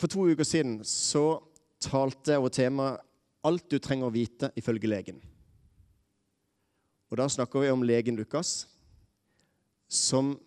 For 0.00 0.08
to 0.08 0.24
uker 0.32 0.46
siden 0.48 0.78
så 0.88 1.42
talte 1.84 2.32
jeg 2.32 2.40
over 2.40 2.52
temaet 2.54 3.06
'Alt 3.44 3.70
du 3.72 3.78
trenger 3.78 4.08
å 4.08 4.12
vite 4.12 4.50
ifølge 4.56 4.88
legen'. 4.88 5.20
Og 7.10 7.16
Da 7.16 7.26
snakker 7.28 7.60
vi 7.60 7.70
om 7.70 7.82
legen 7.82 8.16
Lukas, 8.16 8.66
som 9.88 10.38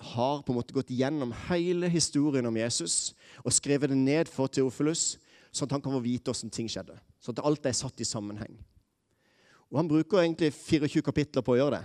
har 0.00 0.42
på 0.42 0.52
en 0.52 0.58
måte 0.58 0.74
gått 0.74 0.90
gjennom 0.90 1.32
hele 1.48 1.88
historien 1.88 2.46
om 2.46 2.56
Jesus 2.56 3.14
og 3.44 3.52
skrevet 3.52 3.90
det 3.90 3.96
ned 3.96 4.28
for 4.28 4.48
Teofilus, 4.48 5.18
sånn 5.52 5.68
at 5.68 5.72
han 5.72 5.82
kan 5.82 5.92
få 5.92 6.02
vite 6.02 6.30
hvordan 6.30 6.50
ting 6.50 6.68
skjedde. 6.68 6.98
Sånn 7.20 7.38
at 7.38 7.44
alt 7.44 7.66
er 7.66 7.72
satt 7.72 8.00
i 8.00 8.04
sammenheng. 8.04 8.58
Og 9.70 9.76
Han 9.76 9.88
bruker 9.88 10.18
egentlig 10.18 10.52
24 10.52 11.02
kapitler 11.02 11.42
på 11.42 11.52
å 11.52 11.58
gjøre 11.58 11.78
det. 11.78 11.84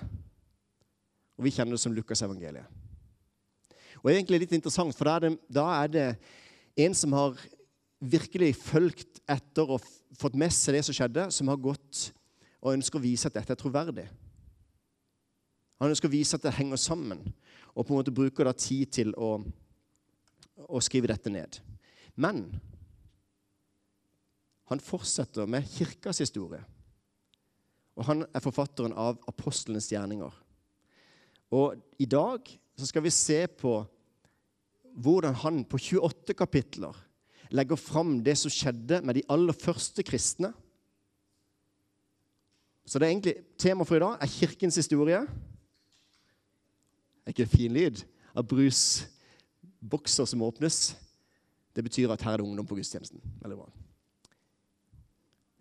Og 1.38 1.44
vi 1.44 1.52
kjenner 1.52 1.72
det 1.72 1.80
som 1.80 1.94
Lukas-evangeliet. 1.94 2.66
Og 4.04 4.12
egentlig 4.12 4.40
litt 4.40 4.52
interessant, 4.52 4.96
for 4.96 5.06
da 5.06 5.16
er, 5.16 5.20
det, 5.20 5.40
da 5.50 5.84
er 5.84 5.88
det 5.88 6.08
en 6.76 6.96
som 6.98 7.14
har 7.14 7.38
virkelig 8.04 8.56
fulgt 8.60 9.22
etter 9.30 9.76
og 9.76 9.84
fått 10.20 10.36
med 10.40 10.52
seg 10.54 10.78
det 10.78 10.84
som 10.88 10.98
skjedde, 10.98 11.28
som 11.32 11.50
har 11.52 11.62
gått 11.62 12.10
og 12.64 12.74
ønsker 12.74 13.00
å 13.00 13.04
vise 13.04 13.30
at 13.30 13.38
dette 13.38 13.56
er 13.56 13.60
troverdig. 13.60 14.08
Han 15.82 15.92
ønsker 15.92 16.08
å 16.08 16.14
vise 16.14 16.38
at 16.38 16.46
det 16.46 16.56
henger 16.56 16.80
sammen, 16.80 17.22
og 17.74 17.86
på 17.86 17.94
en 17.94 18.00
måte 18.00 18.16
bruker 18.16 18.48
da 18.48 18.54
tid 18.56 18.92
til 18.94 19.12
å, 19.20 19.36
å 20.64 20.84
skrive 20.84 21.10
dette 21.12 21.32
ned. 21.34 21.60
Men 22.16 22.46
han 24.72 24.82
fortsetter 24.84 25.50
med 25.50 25.68
kirkas 25.74 26.22
historie. 26.24 26.62
Og 28.00 28.08
han 28.08 28.24
er 28.26 28.42
forfatteren 28.42 28.96
av 28.98 29.20
apostlenes 29.30 29.90
gjerninger. 29.92 30.32
Og 31.54 31.76
i 32.02 32.08
dag 32.10 32.48
så 32.80 32.88
skal 32.90 33.04
vi 33.06 33.12
se 33.14 33.44
på 33.60 33.76
hvordan 34.94 35.36
han 35.44 35.64
på 35.66 35.78
28 35.78 36.34
kapitler 36.38 36.98
legger 37.54 37.78
fram 37.78 38.18
det 38.26 38.36
som 38.38 38.52
skjedde 38.52 39.02
med 39.06 39.18
de 39.18 39.26
aller 39.30 39.54
første 39.54 40.04
kristne. 40.06 40.54
Så 42.86 43.00
det 43.00 43.08
er 43.08 43.12
egentlig 43.14 43.36
Temaet 43.58 43.88
for 43.88 43.96
i 43.98 44.04
dag 44.04 44.18
er 44.22 44.32
kirkens 44.32 44.76
historie. 44.76 45.22
Er 47.24 47.32
ikke 47.32 47.46
det 47.46 47.54
fin 47.54 47.74
lyd? 47.74 48.04
Av 48.36 48.46
brusbokser 48.50 50.26
som 50.26 50.42
åpnes. 50.42 50.96
Det 51.76 51.84
betyr 51.86 52.12
at 52.12 52.22
her 52.22 52.34
er 52.34 52.42
det 52.42 52.48
ungdom 52.48 52.68
på 52.68 52.76
gudstjenesten. 52.76 53.22
Veldig 53.42 53.58
bra. 53.58 53.70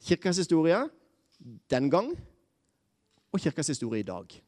Kirkas 0.02 0.40
historie 0.40 0.80
den 1.70 1.90
gang 1.90 2.10
og 3.32 3.40
kirkas 3.40 3.68
historie 3.68 4.00
i 4.00 4.06
dag. 4.06 4.42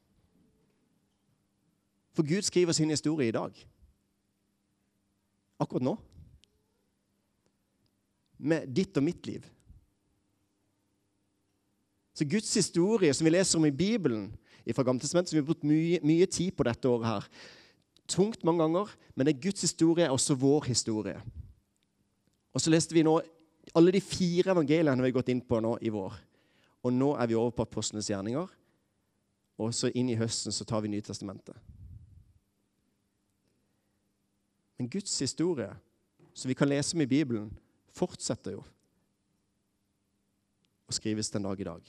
For 2.14 2.22
Gud 2.22 2.42
skriver 2.42 2.72
sin 2.72 2.90
historie 2.90 3.28
i 3.28 3.34
dag. 3.34 3.66
Akkurat 5.60 5.86
nå 5.86 5.94
med 8.44 8.68
ditt 8.76 8.96
og 8.98 9.04
mitt 9.06 9.26
liv. 9.26 9.44
Så 12.14 12.26
Guds 12.28 12.50
historie, 12.54 13.14
som 13.14 13.24
vi 13.24 13.32
leser 13.32 13.58
om 13.58 13.66
i 13.66 13.74
Bibelen 13.74 14.26
fra 14.74 14.84
Gammeltestamentet, 14.86 15.30
som 15.30 15.38
vi 15.38 15.42
har 15.42 15.48
brukt 15.48 15.66
mye, 15.66 16.00
mye, 16.04 16.26
tid 16.26 16.52
på 16.56 16.66
dette 16.66 16.88
året 16.88 17.08
her 17.08 17.28
Tungt 18.04 18.42
mange 18.44 18.60
ganger, 18.60 18.90
men 19.16 19.24
det 19.24 19.32
er 19.32 19.44
Guds 19.46 19.62
historie 19.64 20.10
også 20.12 20.34
vår 20.36 20.66
historie. 20.68 21.16
Og 22.52 22.60
så 22.60 22.68
leste 22.68 22.92
vi 22.92 23.02
nå 23.02 23.14
alle 23.72 23.94
de 23.94 24.02
fire 24.04 24.52
evangeliene 24.52 25.00
vi 25.00 25.08
har 25.08 25.14
gått 25.16 25.30
inn 25.32 25.40
på 25.40 25.56
nå 25.64 25.78
i 25.80 25.88
vår. 25.88 26.18
Og 26.84 26.92
nå 26.92 27.14
er 27.16 27.30
vi 27.30 27.38
over 27.38 27.54
på 27.56 27.64
apostlenes 27.64 28.10
gjerninger. 28.12 28.50
Og 29.56 29.72
så 29.72 29.88
inn 29.96 30.10
i 30.12 30.18
høsten 30.20 30.52
så 30.52 30.66
tar 30.68 30.84
vi 30.84 30.92
Nytestamentet. 30.92 31.56
Men 34.84 34.90
Guds 34.92 35.20
historie, 35.20 35.70
som 36.36 36.48
vi 36.48 36.54
kan 36.54 36.68
lese 36.68 36.92
om 36.92 37.00
i 37.00 37.06
Bibelen, 37.08 37.46
fortsetter 37.96 38.52
jo 38.52 38.60
å 40.84 40.92
skrives 40.92 41.32
den 41.32 41.46
dag 41.46 41.56
i 41.56 41.64
dag. 41.64 41.88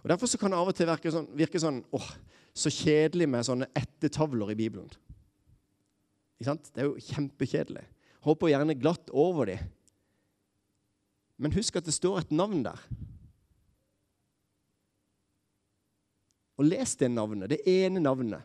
Og 0.00 0.08
Derfor 0.08 0.32
så 0.32 0.40
kan 0.40 0.54
det 0.54 0.56
av 0.56 0.70
og 0.72 0.78
til 0.78 0.88
virke 0.88 1.12
sånn, 1.12 1.28
virke 1.36 1.60
sånn 1.60 1.82
åh, 1.92 2.08
så 2.56 2.72
kjedelig 2.72 3.28
med 3.28 3.44
sånne 3.44 3.68
ettertavler 3.76 4.54
i 4.54 4.56
Bibelen. 4.56 4.88
Ikke 6.38 6.48
sant? 6.48 6.72
Det 6.72 6.86
er 6.86 6.88
jo 6.88 7.04
kjempekjedelig. 7.04 7.84
Hopper 8.24 8.54
gjerne 8.54 8.80
glatt 8.80 9.12
over 9.12 9.52
dem. 9.52 9.68
Men 11.36 11.52
husk 11.52 11.76
at 11.76 11.84
det 11.84 12.00
står 12.00 12.22
et 12.22 12.32
navn 12.32 12.64
der. 12.64 12.80
Og 16.56 16.64
les 16.64 16.96
det 16.96 17.12
navnet, 17.12 17.52
det 17.52 17.66
ene 17.68 18.00
navnet, 18.00 18.40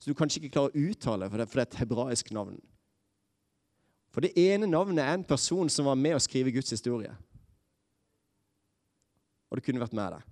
som 0.00 0.08
du 0.08 0.16
kanskje 0.16 0.40
ikke 0.40 0.56
klarer 0.56 0.72
å 0.72 0.94
uttale, 0.94 1.28
for 1.28 1.36
det 1.36 1.52
er 1.52 1.68
et 1.68 1.84
hebraisk 1.84 2.32
navn. 2.32 2.64
For 4.14 4.22
det 4.22 4.36
ene 4.38 4.68
navnet 4.70 5.02
er 5.02 5.16
en 5.16 5.26
person 5.26 5.66
som 5.72 5.88
var 5.90 5.98
med 5.98 6.14
å 6.14 6.22
skrive 6.22 6.52
Guds 6.54 6.70
historie. 6.70 7.10
Og 9.50 9.58
det 9.58 9.64
kunne 9.66 9.82
vært 9.82 9.96
med 9.98 10.14
deg. 10.14 10.30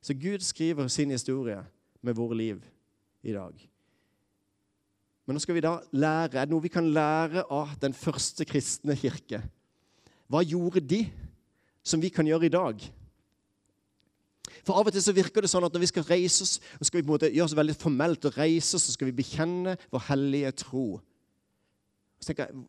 Så 0.00 0.16
Gud 0.16 0.44
skriver 0.46 0.88
sin 0.88 1.12
historie 1.12 1.60
med 2.00 2.16
våre 2.16 2.38
liv 2.38 2.62
i 3.26 3.34
dag. 3.34 3.52
Men 5.26 5.36
nå 5.36 5.42
skal 5.42 5.58
vi 5.58 5.64
da 5.64 5.74
lære, 5.90 6.38
er 6.38 6.46
det 6.46 6.54
noe 6.54 6.64
vi 6.64 6.72
kan 6.72 6.88
lære 6.94 7.42
av 7.52 7.74
den 7.82 7.92
første 7.96 8.46
kristne 8.48 8.94
kirke? 8.96 9.42
Hva 10.30 10.40
gjorde 10.46 10.80
de 10.80 11.02
som 11.84 12.00
vi 12.00 12.12
kan 12.14 12.28
gjøre 12.28 12.48
i 12.48 12.54
dag? 12.54 12.86
For 14.66 14.78
Av 14.80 14.88
og 14.88 14.94
til 14.94 15.04
så 15.04 15.14
virker 15.14 15.44
det 15.44 15.50
sånn 15.52 15.64
at 15.66 15.74
når 15.74 15.84
vi 15.84 15.90
skal 15.92 16.06
reise 16.08 16.42
oss, 16.42 16.56
så 16.58 16.88
skal 16.88 16.98
vi 16.98 17.04
på 17.04 17.12
en 17.12 17.14
måte 17.14 17.30
gjøre 17.30 17.46
oss 17.46 17.58
veldig 17.58 17.76
formelt 17.78 18.26
og 18.26 18.38
reise 18.40 18.78
oss, 18.78 18.88
så 18.88 18.94
skal 18.96 19.10
vi 19.10 19.18
bekjenne 19.20 19.76
vår 19.92 20.08
hellige 20.08 20.50
tro. 20.64 20.86
Så 22.18 22.32
tenker 22.32 22.50
jeg, 22.50 22.64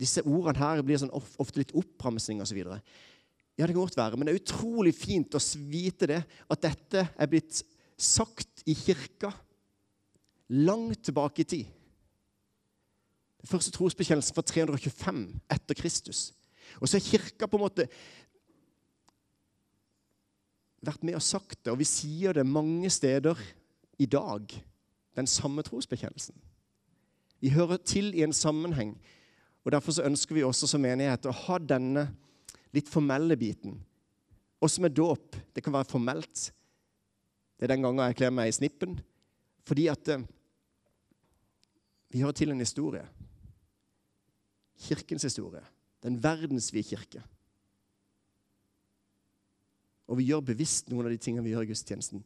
Disse 0.00 0.22
ordene 0.24 0.56
her 0.56 0.80
blir 0.86 0.96
sånn 0.96 1.10
ofte 1.12 1.60
litt 1.60 1.74
oppramsing 1.76 2.38
osv. 2.40 2.56
Ja, 2.62 3.66
det 3.66 3.74
kan 3.74 3.82
godt 3.82 3.98
være, 3.98 4.16
men 4.16 4.24
det 4.24 4.32
er 4.32 4.38
utrolig 4.38 4.94
fint 4.96 5.36
å 5.36 5.40
vite 5.68 6.08
det, 6.08 6.20
at 6.24 6.62
dette 6.64 7.02
er 7.04 7.28
blitt 7.28 7.58
sagt 8.00 8.62
i 8.64 8.72
kirka 8.78 9.28
langt 10.48 11.02
tilbake 11.04 11.44
i 11.44 11.48
tid. 11.50 11.66
Den 13.40 13.50
første 13.50 13.74
trosbekjennelsen 13.74 14.36
fra 14.36 14.46
325 14.46 15.20
etter 15.52 15.76
Kristus. 15.76 16.30
Og 16.80 16.88
så 16.88 16.96
er 16.96 17.04
kirka 17.04 17.48
på 17.48 17.58
en 17.58 17.66
måte 17.66 17.88
vært 20.84 21.04
med 21.04 21.18
og 21.18 21.24
sagt 21.24 21.58
det, 21.62 21.72
og 21.72 21.80
vi 21.80 21.88
sier 21.88 22.36
det 22.36 22.46
mange 22.48 22.90
steder 22.92 23.38
i 24.00 24.06
dag, 24.08 24.52
den 25.16 25.28
samme 25.28 25.64
trosbekjennelsen. 25.66 26.36
Vi 27.40 27.52
hører 27.52 27.80
til 27.84 28.12
i 28.14 28.24
en 28.24 28.36
sammenheng, 28.36 28.94
og 29.64 29.72
derfor 29.72 29.96
så 29.96 30.06
ønsker 30.08 30.36
vi 30.36 30.44
også 30.44 30.68
som 30.70 30.82
menighet 30.84 31.28
å 31.28 31.36
ha 31.46 31.58
denne 31.60 32.06
litt 32.76 32.88
formelle 32.88 33.36
biten. 33.40 33.78
Også 34.60 34.82
med 34.84 34.94
dåp. 34.96 35.36
Det 35.52 35.64
kan 35.64 35.74
være 35.74 35.88
formelt. 35.88 36.50
Det 37.56 37.66
er 37.66 37.74
den 37.74 37.84
gangen 37.84 38.04
jeg 38.04 38.18
kler 38.20 38.32
meg 38.32 38.50
i 38.50 38.56
snippen. 38.56 38.98
Fordi 39.68 39.86
at 39.92 40.08
eh, 40.12 40.24
vi 42.12 42.22
hører 42.22 42.36
til 42.36 42.52
en 42.52 42.62
historie. 42.62 43.04
Kirkens 44.80 45.26
historie. 45.28 45.62
Den 46.04 46.16
verdensvide 46.22 46.88
kirke. 46.88 47.22
Og 50.10 50.18
vi 50.18 50.28
gjør 50.30 50.42
bevisst 50.50 50.90
noen 50.90 51.06
av 51.06 51.14
de 51.14 51.20
tingene 51.22 51.46
vi 51.46 51.52
gjør 51.54 51.68
i 51.68 51.70
gudstjenesten. 51.70 52.22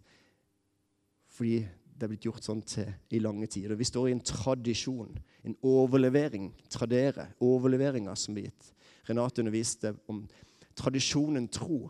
Fordi 1.34 1.58
det 1.94 2.06
er 2.06 2.10
blitt 2.10 2.26
gjort 2.26 2.46
sånn 2.46 2.62
til 2.66 2.88
i 3.14 3.20
lange 3.22 3.46
tider. 3.50 3.76
Vi 3.78 3.86
står 3.86 4.08
i 4.08 4.14
en 4.16 4.24
tradisjon, 4.24 5.12
en 5.44 5.56
overlevering. 5.62 6.48
Tradere. 6.72 7.28
Overleveringa 7.44 8.16
som 8.18 8.34
blir 8.34 8.48
gitt. 8.48 8.72
Renate 9.06 9.44
underviste 9.44 9.92
om 10.10 10.24
tradisjonen 10.74 11.46
tro 11.52 11.84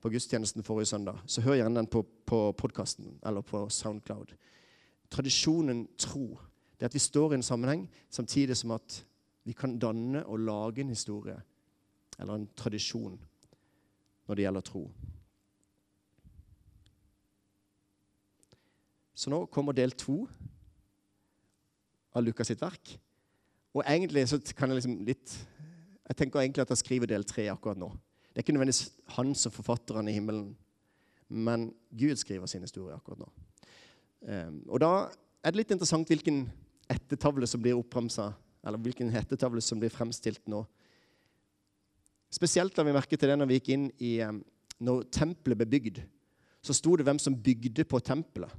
på 0.00 0.12
gudstjenesten 0.14 0.64
forrige 0.64 0.92
søndag. 0.94 1.20
Så 1.26 1.44
hør 1.44 1.58
gjerne 1.58 1.82
den 1.82 1.90
på, 1.90 2.04
på 2.26 2.40
podkasten 2.56 3.18
eller 3.26 3.44
på 3.44 3.66
Soundcloud. 3.68 4.32
Tradisjonen 5.10 5.84
tro. 5.98 6.38
Det 6.78 6.86
er 6.86 6.92
at 6.92 6.96
vi 6.96 7.02
står 7.02 7.34
i 7.34 7.40
en 7.40 7.44
sammenheng 7.44 7.88
samtidig 8.08 8.56
som 8.56 8.72
at 8.78 9.02
vi 9.44 9.52
kan 9.52 9.78
danne 9.78 10.22
og 10.24 10.40
lage 10.46 10.80
en 10.80 10.92
historie 10.94 11.36
eller 12.18 12.38
en 12.38 12.48
tradisjon 12.56 13.18
når 14.28 14.38
det 14.38 14.44
gjelder 14.46 14.64
tro. 14.64 14.84
Så 19.20 19.28
nå 19.28 19.42
kommer 19.52 19.76
del 19.76 19.92
to 19.92 20.22
av 22.16 22.24
Lukas 22.24 22.48
sitt 22.48 22.62
verk. 22.62 22.94
Og 23.76 23.84
egentlig 23.84 24.24
så 24.30 24.38
kan 24.56 24.70
jeg 24.70 24.80
liksom 24.80 25.00
litt 25.06 25.34
Jeg 26.10 26.16
tenker 26.18 26.40
egentlig 26.40 26.64
at 26.64 26.72
jeg 26.72 26.80
skriver 26.80 27.06
del 27.06 27.22
tre 27.22 27.44
akkurat 27.52 27.78
nå. 27.78 27.86
Det 28.30 28.40
er 28.40 28.42
ikke 28.42 28.54
nødvendigvis 28.56 28.88
han 29.14 29.28
som 29.38 29.52
forfatteren 29.54 30.08
i 30.10 30.14
himmelen, 30.16 30.56
men 31.28 31.68
Gud 31.94 32.18
skriver 32.18 32.50
sin 32.50 32.64
historie 32.66 32.96
akkurat 32.96 33.20
nå. 33.20 33.28
Um, 34.26 34.56
og 34.66 34.80
da 34.82 34.90
er 35.38 35.52
det 35.52 35.60
litt 35.60 35.74
interessant 35.76 36.10
hvilken 36.10 36.40
ettertavle 36.90 37.46
som 37.46 37.62
blir 37.62 37.78
oppramsa, 37.78 38.26
eller 38.66 38.82
hvilken 38.82 39.14
ettertavle 39.20 39.62
som 39.62 39.78
blir 39.78 39.94
fremstilt 39.94 40.42
nå. 40.50 40.64
Spesielt 42.34 42.74
da 42.74 42.82
vi 42.86 42.96
merket 42.96 43.22
det 43.22 43.38
når 43.38 43.52
vi 43.52 43.60
gikk 43.60 43.70
inn 43.76 43.86
i 44.02 44.16
um, 44.26 44.42
Når 44.80 45.06
tempelet 45.12 45.60
ble 45.60 45.66
bygd, 45.68 46.02
så 46.64 46.74
sto 46.74 46.96
det 46.96 47.04
hvem 47.06 47.18
som 47.22 47.38
bygde 47.38 47.84
på 47.84 48.02
tempelet. 48.02 48.50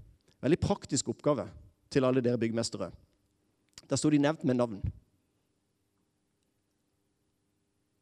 Veldig 0.41 0.59
praktisk 0.61 1.11
oppgave 1.13 1.45
til 1.91 2.05
alle 2.07 2.23
dere 2.23 2.39
byggmestere. 2.41 2.89
Der 3.89 3.99
sto 3.99 4.09
de 4.09 4.21
nevnt 4.21 4.43
med 4.47 4.57
navn. 4.57 4.79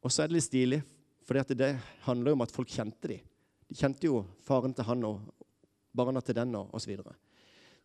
Og 0.00 0.12
så 0.12 0.22
er 0.22 0.30
det 0.30 0.38
litt 0.38 0.46
stilig, 0.46 0.80
for 1.26 1.36
det 1.36 1.74
handler 2.06 2.32
jo 2.32 2.38
om 2.38 2.44
at 2.46 2.54
folk 2.54 2.70
kjente 2.72 3.10
dem. 3.10 3.26
De 3.68 3.76
kjente 3.76 4.08
jo 4.08 4.22
faren 4.42 4.72
til 4.74 4.86
han 4.88 5.04
og 5.06 5.20
barna 5.94 6.22
til 6.24 6.38
den 6.38 6.56
og 6.58 6.72
osv. 6.74 6.80
Så, 6.80 6.90
videre. 6.90 7.14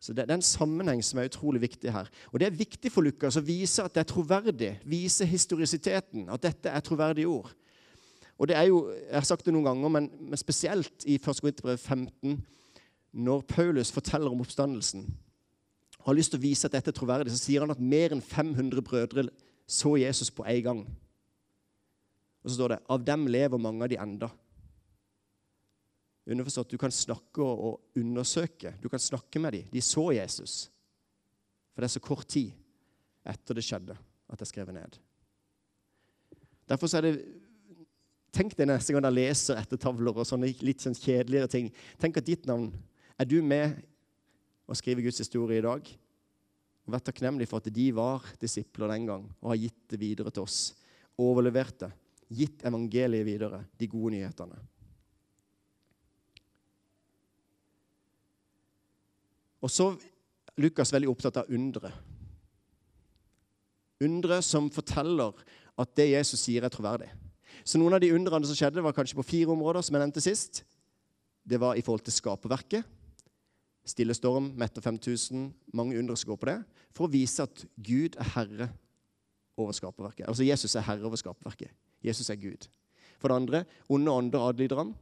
så 0.00 0.14
det, 0.14 0.24
det, 0.24 0.32
er 0.32 0.40
en 0.40 0.48
sammenheng 0.48 1.02
som 1.04 1.20
er 1.20 1.28
utrolig 1.28 1.60
viktig 1.66 1.92
her. 1.92 2.08
Og 2.32 2.40
det 2.40 2.48
er 2.48 2.58
viktig 2.58 2.90
for 2.92 3.06
Lukas 3.06 3.36
å 3.38 3.44
vise 3.44 3.84
at 3.84 3.94
det 3.94 4.02
er 4.02 4.10
troverdig. 4.10 4.72
Vise 4.88 5.28
historisiteten. 5.28 6.30
At 6.32 6.42
dette 6.48 6.72
er 6.72 6.84
troverdige 6.86 7.28
ord. 7.28 7.52
Og 8.36 8.48
det 8.48 8.56
er 8.56 8.68
jo, 8.68 8.90
Jeg 8.90 9.14
har 9.14 9.28
sagt 9.28 9.46
det 9.46 9.54
noen 9.54 9.68
ganger, 9.68 9.88
men, 9.88 10.10
men 10.20 10.40
spesielt 10.40 11.04
i 11.06 11.20
1. 11.20 11.40
Korinterbrev 11.40 11.78
15, 11.78 12.40
når 13.16 13.46
Paulus 13.48 13.92
forteller 13.94 14.32
om 14.32 14.42
oppstandelsen 14.44 15.06
og 16.06 16.10
har 16.10 16.18
lyst 16.18 16.34
til 16.34 16.38
å 16.38 16.44
vise 16.44 16.68
at 16.68 16.74
dette 16.76 16.92
er 16.92 16.94
troverdig, 16.94 17.32
så 17.34 17.40
sier 17.40 17.64
han 17.64 17.72
at 17.72 17.82
mer 17.82 18.12
enn 18.14 18.22
500 18.22 18.84
brødre 18.84 19.24
så 19.66 19.96
Jesus 19.98 20.28
på 20.30 20.44
en 20.46 20.60
gang. 20.62 20.82
Og 22.44 22.50
så 22.50 22.58
står 22.58 22.74
det 22.74 22.82
av 22.94 23.02
dem 23.02 23.24
lever 23.26 23.58
mange 23.58 23.82
av 23.82 23.90
de 23.90 23.98
enda. 23.98 24.28
Underforstått 26.30 26.74
du 26.74 26.78
kan 26.78 26.94
snakke 26.94 27.42
og 27.42 27.98
undersøke. 27.98 28.76
Du 28.82 28.86
kan 28.92 29.02
snakke 29.02 29.42
med 29.42 29.56
dem. 29.56 29.66
De 29.72 29.82
så 29.82 30.04
Jesus. 30.14 30.68
For 31.74 31.82
det 31.82 31.88
er 31.88 31.96
så 31.96 32.04
kort 32.04 32.28
tid 32.30 32.54
etter 33.26 33.58
det 33.58 33.64
skjedde, 33.66 33.96
at 33.98 34.38
det 34.38 34.46
er 34.46 34.52
skrevet 34.52 34.76
ned. 34.76 35.00
Derfor 36.70 36.94
er 36.94 37.08
det 37.08 37.16
Tenk 38.36 38.52
deg 38.52 38.66
neste 38.68 38.92
gang 38.92 39.00
dere 39.00 39.16
leser 39.16 39.56
ettertavler 39.56 40.18
og 40.20 40.26
sånne 40.28 40.50
litt 40.60 40.82
sånn 40.84 40.96
kjedeligere 40.98 41.48
ting. 41.48 41.70
Tenk 41.96 42.18
at 42.20 42.26
ditt 42.26 42.42
navn 42.44 42.66
Er 43.16 43.28
du 43.28 43.38
med 43.40 43.78
å 44.68 44.76
skrive 44.76 45.04
Guds 45.04 45.22
historie 45.22 45.60
i 45.60 45.64
dag? 45.64 45.86
Og 46.86 46.94
Vær 46.94 47.02
takknemlig 47.02 47.48
for 47.50 47.62
at 47.62 47.72
de 47.72 47.86
var 47.96 48.24
disipler 48.40 48.92
den 48.92 49.06
gang 49.08 49.24
og 49.40 49.50
har 49.50 49.62
gitt 49.64 49.82
det 49.90 49.98
videre 50.00 50.32
til 50.34 50.44
oss. 50.44 50.74
Overlevert 51.18 51.80
det. 51.80 51.90
Gitt 52.36 52.64
evangeliet 52.66 53.26
videre, 53.26 53.62
de 53.78 53.88
gode 53.88 54.12
nyhetene. 54.16 54.58
Og 59.62 59.72
så 59.72 59.88
Lukas 60.60 60.92
veldig 60.94 61.08
opptatt 61.10 61.40
av 61.40 61.50
undre. 61.52 61.90
Undre 64.04 64.42
som 64.44 64.68
forteller 64.72 65.38
at 65.76 65.94
det 65.96 66.10
Jesus 66.10 66.42
sier, 66.44 66.64
er 66.64 66.72
troverdig. 66.72 67.08
Så 67.64 67.80
Noen 67.80 67.96
av 67.96 68.02
de 68.02 68.12
undrene 68.14 68.46
som 68.48 68.56
skjedde, 68.56 68.84
var 68.84 68.94
kanskje 68.96 69.16
på 69.18 69.26
fire 69.26 69.52
områder. 69.52 69.82
som 69.82 69.96
jeg 69.96 70.04
nevnte 70.04 70.22
sist. 70.24 70.62
Det 71.44 71.60
var 71.60 71.76
i 71.76 71.82
forhold 71.82 72.04
til 72.04 72.12
skaperverket. 72.12 72.84
Stille 73.86 74.14
storm, 74.18 74.50
mette 74.58 74.82
5000. 74.82 75.52
Mange 75.72 75.98
undre 75.98 76.16
som 76.18 76.32
går 76.32 76.40
på 76.40 76.48
det. 76.50 76.56
For 76.96 77.06
å 77.06 77.12
vise 77.12 77.44
at 77.44 77.64
Gud 77.78 78.18
er 78.18 78.32
herre 78.34 78.70
over 79.56 79.76
skaperverket. 79.76 80.26
Altså 80.28 80.46
Jesus 80.46 80.74
er 80.74 80.84
herre 80.86 81.06
over 81.06 81.20
skaperverket. 81.20 81.70
Jesus 82.04 82.30
er 82.30 82.40
Gud. 82.40 82.66
For 83.20 83.30
det 83.30 83.36
andre, 83.36 83.64
onde 83.88 84.12
ånder 84.12 84.48
adlyder 84.48 84.82
ham. 84.82 84.94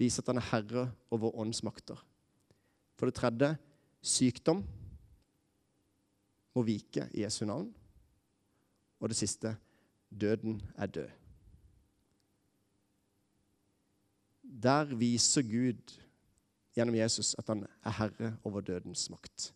Viser 0.00 0.22
at 0.22 0.30
han 0.32 0.40
er 0.40 0.48
herre 0.52 0.86
over 1.10 1.34
åndsmakter. 1.42 1.98
For 2.96 3.10
det 3.10 3.18
tredje 3.18 3.54
sykdom 4.02 4.62
må 6.54 6.64
vike 6.66 7.08
i 7.14 7.24
Jesu 7.24 7.44
navn. 7.48 7.68
Og 9.00 9.10
det 9.10 9.18
siste 9.18 9.54
døden 10.10 10.60
er 10.76 10.86
død. 10.86 11.10
Der 14.62 14.84
viser 14.84 15.42
Gud 15.42 16.00
gjennom 16.76 16.94
Jesus 16.94 17.34
at 17.38 17.48
han 17.50 17.64
er 17.66 17.96
herre 17.98 18.34
over 18.46 18.64
dødens 18.64 19.08
makt. 19.10 19.50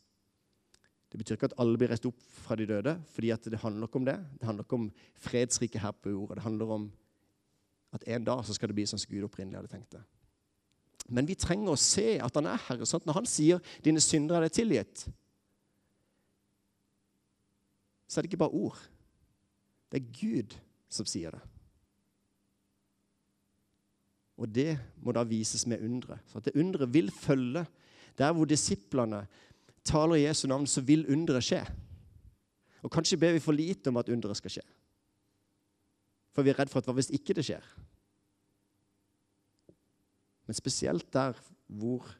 Det 1.13 1.21
betyr 1.21 1.37
ikke 1.37 1.53
at 1.53 1.61
alle 1.63 1.79
blir 1.79 1.93
reist 1.93 2.07
opp 2.09 2.23
fra 2.43 2.57
de 2.59 2.67
døde, 2.67 2.97
fordi 3.15 3.29
det 3.47 3.61
handler 3.63 3.87
ikke 3.87 4.01
om 4.01 4.07
det. 4.09 4.17
Det 4.41 4.49
handler 4.49 4.67
ikke 4.67 4.79
om 4.81 4.89
fredsriket 5.15 5.81
her 5.81 5.93
på 5.93 6.11
jorda. 6.11 6.35
Det 6.35 6.43
handler 6.43 6.73
om 6.75 6.89
at 7.95 8.03
en 8.07 8.25
dag 8.25 8.43
så 8.45 8.55
skal 8.57 8.69
det 8.69 8.75
bli 8.75 8.87
sånn 8.91 8.99
som 8.99 9.13
Gud 9.13 9.29
opprinnelig 9.29 9.61
hadde 9.61 9.71
tenkt 9.71 9.95
det. 9.95 10.03
Men 11.15 11.29
vi 11.29 11.37
trenger 11.39 11.71
å 11.71 11.79
se 11.79 12.17
at 12.19 12.35
han 12.35 12.49
er 12.51 12.63
herre. 12.67 12.89
sånn 12.89 13.05
Når 13.07 13.21
han 13.21 13.27
sier 13.27 13.61
'dine 13.85 14.01
syndere 14.01 14.39
er 14.39 14.49
deg 14.49 14.57
tilgitt', 14.57 15.07
så 18.09 18.19
er 18.19 18.23
det 18.23 18.33
ikke 18.33 18.43
bare 18.43 18.59
ord. 18.59 18.79
Det 19.91 20.03
er 20.03 20.13
Gud 20.21 20.57
som 20.89 21.07
sier 21.07 21.31
det. 21.31 21.41
Og 24.37 24.51
det 24.51 24.75
må 25.03 25.15
da 25.15 25.23
vises 25.27 25.67
med 25.71 25.83
undre. 25.85 26.19
Så 26.27 26.41
at 26.41 26.49
det 26.49 26.57
undre 26.59 26.89
vil 26.91 27.11
følge. 27.11 27.67
Der 28.19 28.33
hvor 28.33 28.49
disiplene 28.49 29.25
taler 29.85 30.19
i 30.19 30.27
Jesu 30.27 30.47
navn, 30.49 30.67
så 30.67 30.81
vil 30.81 31.07
underet 31.13 31.45
skje. 31.45 31.63
Og 32.83 32.93
kanskje 32.93 33.19
ber 33.21 33.37
vi 33.37 33.43
for 33.43 33.57
lite 33.57 33.89
om 33.89 34.01
at 34.01 34.11
underet 34.13 34.37
skal 34.41 34.57
skje. 34.57 34.67
For 36.35 36.43
vi 36.43 36.51
er 36.51 36.59
redd 36.59 36.73
for 36.73 36.83
at 36.83 36.89
hva 36.89 36.97
hvis 36.99 37.13
ikke 37.15 37.37
det 37.37 37.47
skjer? 37.47 37.65
Men 40.45 40.59
spesielt 40.59 41.07
der 41.15 41.39
hvor 41.67 42.11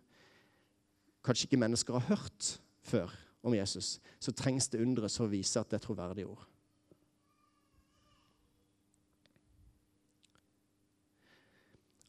kanskje 1.25 1.49
ikke 1.49 1.61
mennesker 1.61 1.99
har 1.99 2.15
hørt 2.15 2.55
før 2.85 3.13
om 3.45 3.55
Jesus, 3.57 3.99
så 4.21 4.33
trengs 4.33 4.71
det 4.73 4.81
undre 4.81 5.09
som 5.13 5.29
viser 5.31 5.61
at 5.61 5.71
det 5.71 5.81
er 5.81 5.85
troverdige 5.85 6.29
ord. 6.29 6.47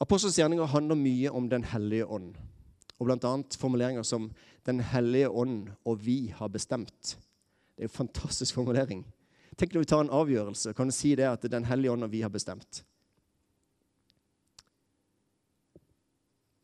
Apostelens 0.04 0.36
gjerninger 0.40 0.68
handler 0.68 0.98
mye 1.00 1.32
om 1.32 1.50
Den 1.50 1.64
hellige 1.64 2.06
ånd, 2.06 2.34
og 3.00 3.08
bl.a. 3.08 3.36
formuleringer 3.60 4.04
som 4.04 4.32
'Den 4.66 4.80
hellige 4.80 5.30
ånd 5.30 5.70
og 5.86 6.06
vi 6.06 6.34
har 6.36 6.48
bestemt'. 6.48 7.16
Det 7.76 7.84
er 7.84 7.84
en 7.84 7.90
fantastisk 7.90 8.56
formulering. 8.56 9.06
Tenk 9.58 9.74
når 9.74 9.80
vi 9.80 9.86
tar 9.86 10.02
en 10.02 10.10
avgjørelse, 10.10 10.74
kan 10.74 10.88
du 10.88 10.92
si 10.92 11.16
det 11.16 11.24
at 11.24 11.42
'Den 11.42 11.66
hellige 11.66 11.92
ånd 11.92 12.04
og 12.04 12.12
vi 12.12 12.22
har 12.22 12.30
bestemt'. 12.30 12.84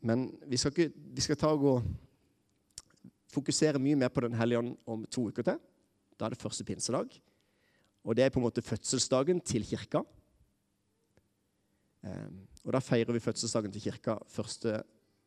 Men 0.00 0.38
vi 0.46 0.56
skal, 0.56 0.72
ikke, 0.72 0.92
vi 0.96 1.20
skal 1.20 1.36
ta 1.36 1.46
og 1.46 1.82
fokusere 3.32 3.78
mye 3.78 3.96
mer 3.96 4.08
på 4.08 4.20
Den 4.20 4.34
hellige 4.34 4.58
ånd 4.58 4.76
om 4.86 5.04
to 5.04 5.28
uker 5.28 5.42
til. 5.42 5.58
Da 6.18 6.24
er 6.24 6.28
det 6.34 6.42
første 6.42 6.64
pinsedag. 6.64 7.22
Og 8.04 8.16
det 8.16 8.24
er 8.24 8.30
på 8.30 8.40
en 8.40 8.46
måte 8.46 8.62
fødselsdagen 8.62 9.40
til 9.40 9.64
kirka. 9.64 10.02
Ehm, 12.04 12.48
og 12.62 12.72
Da 12.72 12.80
feirer 12.80 13.12
vi 13.12 13.22
fødselsdagen 13.22 13.72
til 13.72 13.82
kirka 13.82 14.18
første, 14.30 14.82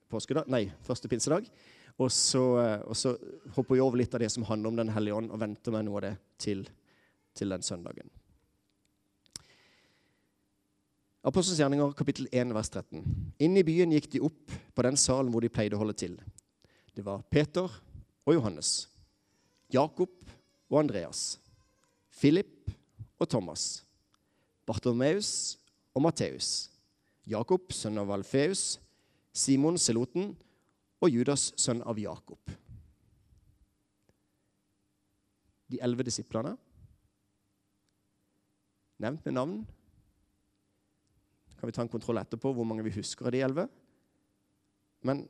påskedag, 0.09 0.47
nei, 0.47 0.69
første 0.83 1.09
pinsedag. 1.11 1.49
Og 1.97 2.11
så, 2.11 2.43
eh, 2.59 2.81
og 2.87 2.95
så, 2.95 3.15
hopper 3.55 3.75
vi 3.75 3.81
over 3.81 3.97
litt 3.97 4.13
av 4.13 4.19
det 4.19 4.31
som 4.31 4.43
handler 4.43 4.69
om 4.69 4.75
Den 4.75 4.89
hellige 4.89 5.15
ånd, 5.15 5.31
og 5.31 5.39
venter 5.39 5.71
med 5.71 5.85
noe 5.85 5.97
av 5.97 6.01
det 6.01 6.17
til, 6.37 6.67
til 7.33 7.49
den 7.49 7.61
søndagen. 7.61 8.09
Apostelens 11.25 11.59
gjerninger, 11.59 11.93
kapittel 11.97 12.27
1, 12.31 12.53
vers 12.53 12.69
13. 12.69 13.01
Inn 13.39 13.57
i 13.57 13.63
byen 13.65 13.91
gikk 13.95 14.11
de 14.11 14.21
opp 14.21 14.51
på 14.75 14.83
den 14.85 14.95
salen 14.95 15.31
hvor 15.33 15.41
de 15.41 15.49
pleide 15.49 15.73
å 15.73 15.81
holde 15.81 15.95
til. 15.97 16.19
Det 16.93 17.03
var 17.03 17.23
Peter 17.31 17.65
og 17.65 18.33
Johannes, 18.33 18.87
Jakob 19.73 20.11
og 20.69 20.79
Andreas, 20.79 21.39
Philip 22.13 22.69
og 23.17 23.27
Thomas, 23.27 23.83
Bartolomeus 24.67 25.57
og 25.95 26.05
Matteus, 26.05 26.69
Jakob, 27.29 27.71
sønn 27.73 27.97
av 27.97 28.11
Alfeus, 28.13 28.75
Simon 29.35 29.79
Seloten 29.81 30.33
og 31.01 31.09
Judas, 31.11 31.49
sønn 31.59 31.81
av 31.83 31.99
Jakob. 31.99 32.39
De 35.65 35.81
elleve 35.81 36.05
disiplene, 36.05 36.53
nevnt 39.01 39.25
med 39.25 39.35
navn, 39.35 39.55
kan 41.55 41.67
vi 41.67 41.73
ta 41.75 41.81
en 41.81 41.89
kontroll 41.91 42.21
etterpå 42.21 42.51
hvor 42.53 42.67
mange 42.67 42.85
vi 42.85 42.93
husker 42.93 43.25
av 43.25 43.33
de 43.33 43.41
elleve. 43.41 43.65
Men 45.05 45.23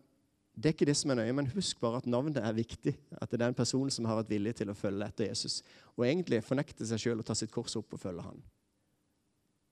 det 0.56 0.70
er 0.70 0.76
ikke 0.76 0.88
det 0.88 0.96
som 1.00 1.12
er 1.12 1.20
nøye, 1.20 1.36
men 1.36 1.50
husk 1.52 1.80
bare 1.84 2.00
at 2.00 2.08
navnet 2.08 2.40
er 2.40 2.56
viktig. 2.56 2.94
At 3.20 3.32
det 3.32 3.42
er 3.42 3.52
en 3.52 3.58
person 3.58 3.90
som 3.92 4.08
har 4.08 4.22
vært 4.22 4.32
villig 4.32 4.54
til 4.60 4.72
å 4.72 4.78
følge 4.78 5.08
etter 5.08 5.30
Jesus. 5.30 5.62
Og 5.96 6.06
egentlig 6.08 6.44
fornekte 6.44 6.88
seg 6.88 7.02
sjøl 7.02 7.24
og 7.24 7.28
ta 7.28 7.36
sitt 7.36 7.52
kors 7.52 7.76
opp 7.80 7.96
og 7.96 8.02
følge 8.02 8.24
han. 8.24 8.40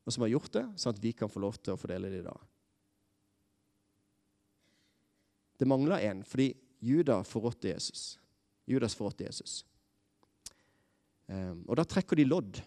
Og 0.03 0.13
som 0.13 0.25
har 0.25 0.33
gjort 0.33 0.51
det, 0.55 0.65
sånn 0.79 0.95
at 0.95 1.03
vi 1.03 1.13
kan 1.15 1.31
få 1.31 1.41
lov 1.43 1.57
til 1.61 1.75
å 1.75 1.79
fordele 1.79 2.11
det 2.11 2.23
i 2.23 2.25
dag. 2.25 2.49
Det 5.59 5.69
mangler 5.69 6.03
en, 6.09 6.23
fordi 6.27 6.49
Juda 6.83 7.21
forrådte 7.23 7.71
Jesus. 7.71 8.17
Judas 8.67 8.95
forrådte 8.99 9.29
Jesus. 9.29 9.61
Um, 11.31 11.63
og 11.69 11.77
da 11.79 11.85
trekker 11.87 12.19
de 12.19 12.27
lodd. 12.27 12.59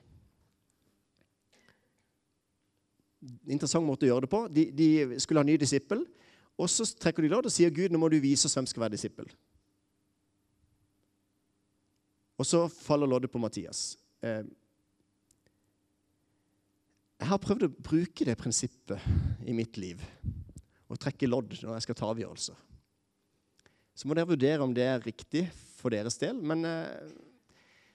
interessant 3.50 3.87
måte 3.87 4.07
å 4.07 4.11
gjøre 4.12 4.26
det 4.26 4.31
på. 4.31 4.40
De, 4.52 4.64
de 4.76 5.19
skulle 5.23 5.43
ha 5.43 5.47
ny 5.47 5.57
disippel, 5.59 6.05
og 6.57 6.71
så 6.71 6.87
trekker 7.00 7.25
de 7.25 7.33
lodd 7.33 7.49
og 7.49 7.52
sier 7.52 7.73
Gud, 7.75 7.93
nå 7.93 8.00
må 8.00 8.09
du 8.12 8.21
vise 8.23 8.47
oss 8.49 8.57
hvem 8.57 8.69
skal 8.71 8.87
være 8.87 8.95
disippel. 8.95 9.28
Og 12.37 12.47
så 12.49 12.66
faller 12.69 13.09
loddet 13.11 13.33
på 13.33 13.40
Mathias. 13.40 13.97
Eh, 14.25 14.45
jeg 17.16 17.30
har 17.30 17.40
prøvd 17.40 17.66
å 17.66 17.73
bruke 17.73 18.26
det 18.28 18.37
prinsippet 18.38 19.46
i 19.49 19.54
mitt 19.56 19.78
liv. 19.80 20.02
Å 20.87 20.99
trekke 21.00 21.28
lodd 21.28 21.54
når 21.62 21.78
jeg 21.78 21.87
skal 21.87 21.99
ta 21.99 22.11
avgjørelser. 22.12 22.58
Så 23.96 24.08
må 24.08 24.16
dere 24.16 24.28
vurdere 24.28 24.64
om 24.64 24.75
det 24.76 24.85
er 24.85 25.04
riktig 25.04 25.46
for 25.78 25.94
deres 25.94 26.18
del. 26.20 26.37
Men 26.37 26.66
eh, 26.68 27.08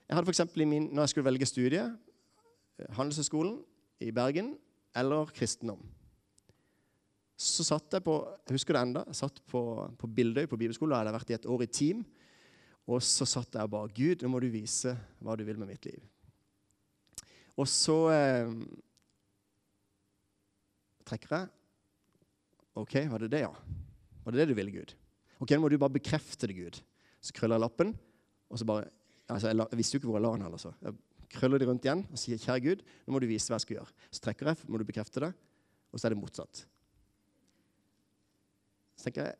jeg 0.08 0.18
hadde 0.18 0.26
f.eks. 0.26 0.42
når 0.58 1.04
jeg 1.04 1.12
skulle 1.12 1.28
velge 1.30 1.46
studie, 1.48 1.86
Handelshøyskolen 2.96 3.60
i 4.02 4.10
Bergen, 4.14 4.56
eller 4.98 5.30
kristendom. 5.32 5.80
Så 7.38 7.64
satt 7.66 7.94
jeg 7.94 8.04
på 8.04 8.18
jeg 8.20 8.58
husker 8.58 8.76
det 8.76 8.82
enda, 8.82 9.04
jeg 9.08 9.18
satt 9.22 9.38
på, 9.50 9.62
på 9.98 10.10
Bildøy 10.10 10.44
på 10.50 10.58
bibelskolen. 10.58 10.92
Da 10.92 11.00
hadde 11.00 11.12
jeg 11.12 11.20
vært 11.20 11.32
i 11.32 11.38
et 11.38 11.50
år 11.54 11.64
i 11.64 11.70
team. 11.70 12.02
Og 12.90 12.98
så 13.06 13.26
satt 13.28 13.54
jeg 13.54 13.70
og 13.70 13.72
ba 13.72 13.86
Gud, 13.86 14.22
nå 14.22 14.30
må 14.30 14.42
du 14.42 14.50
vise 14.50 14.96
hva 15.22 15.38
du 15.38 15.46
vil 15.46 15.60
med 15.60 15.70
mitt 15.70 15.86
liv. 15.86 16.02
Og 17.54 17.68
så 17.70 17.96
eh, 18.10 18.50
trekker 21.12 21.36
jeg. 21.36 21.52
OK, 22.80 22.96
var 23.12 23.20
det 23.20 23.32
det, 23.34 23.44
ja? 23.44 23.52
Var 24.24 24.34
det 24.34 24.42
det 24.42 24.50
du 24.50 24.56
ville, 24.56 24.72
Gud? 24.72 24.94
Ok, 25.42 25.52
Nå 25.52 25.60
må 25.60 25.68
du 25.68 25.78
bare 25.80 25.98
bekrefte 25.98 26.48
det, 26.48 26.56
Gud. 26.56 26.80
Så 27.22 27.34
krøller 27.36 27.58
jeg 27.58 27.66
lappen, 27.66 27.92
og 28.48 28.60
så 28.60 28.66
bare 28.68 28.88
altså 29.30 29.50
jeg, 29.50 29.58
la, 29.58 29.66
jeg 29.70 29.80
visste 29.80 29.96
jo 29.96 30.00
ikke 30.00 30.10
hvor 30.10 30.18
jeg 30.18 30.26
la 30.26 30.32
den 30.36 30.46
altså. 30.48 30.72
så. 30.72 30.88
Jeg 30.88 31.36
krøller 31.36 31.62
det 31.62 31.68
rundt 31.68 31.86
igjen 31.86 32.02
og 32.04 32.20
sier, 32.20 32.40
'Kjære 32.40 32.64
Gud, 32.64 32.82
nå 33.06 33.14
må 33.14 33.20
du 33.22 33.28
vise 33.30 33.48
hva 33.48 33.56
jeg 33.56 33.66
skal 33.66 33.78
gjøre.' 33.78 34.08
Så 34.10 34.24
trekker 34.24 34.50
jeg, 34.50 34.68
må 34.68 34.80
du 34.80 34.88
bekrefte 34.88 35.22
det, 35.24 35.30
og 35.92 36.00
så 36.00 36.08
er 36.08 36.14
det 36.14 36.20
motsatt. 36.20 36.64
Så 38.96 39.08
tenker 39.08 39.30
jeg 39.30 39.38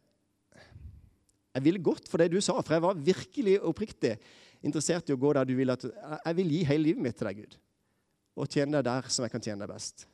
jeg 1.53 1.67
ville 1.67 1.83
godt 1.85 2.07
for 2.09 2.17
det 2.17 2.31
du 2.33 2.39
sa, 2.41 2.55
for 2.65 2.73
jeg 2.73 2.81
var 2.81 2.97
virkelig 2.97 3.59
oppriktig 3.61 4.15
interessert 4.65 5.11
i 5.11 5.13
å 5.13 5.21
gå 5.21 5.35
der 5.37 5.45
du 5.45 5.53
vil. 5.59 5.69
at 5.69 5.83
Jeg 5.85 6.37
vil 6.39 6.49
gi 6.49 6.63
hele 6.65 6.87
livet 6.87 7.05
mitt 7.05 7.19
til 7.19 7.29
deg, 7.29 7.43
Gud, 7.43 7.59
og 8.41 8.49
tjene 8.49 8.79
deg 8.79 8.87
der 8.89 9.11
som 9.13 9.27
jeg 9.27 9.35
kan 9.35 9.45
tjene 9.45 9.61
deg 9.61 9.69
best. 9.69 10.07
Og 10.07 10.13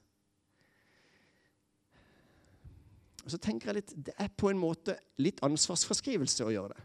så 3.27 3.41
tenker 3.43 3.71
jeg 3.71 3.81
litt, 3.81 3.95
Det 4.07 4.15
er 4.17 4.31
på 4.31 4.51
en 4.51 4.61
måte 4.61 4.95
litt 5.19 5.43
ansvarsforskrivelse 5.45 6.47
å 6.47 6.53
gjøre 6.55 6.77
det. 6.77 6.85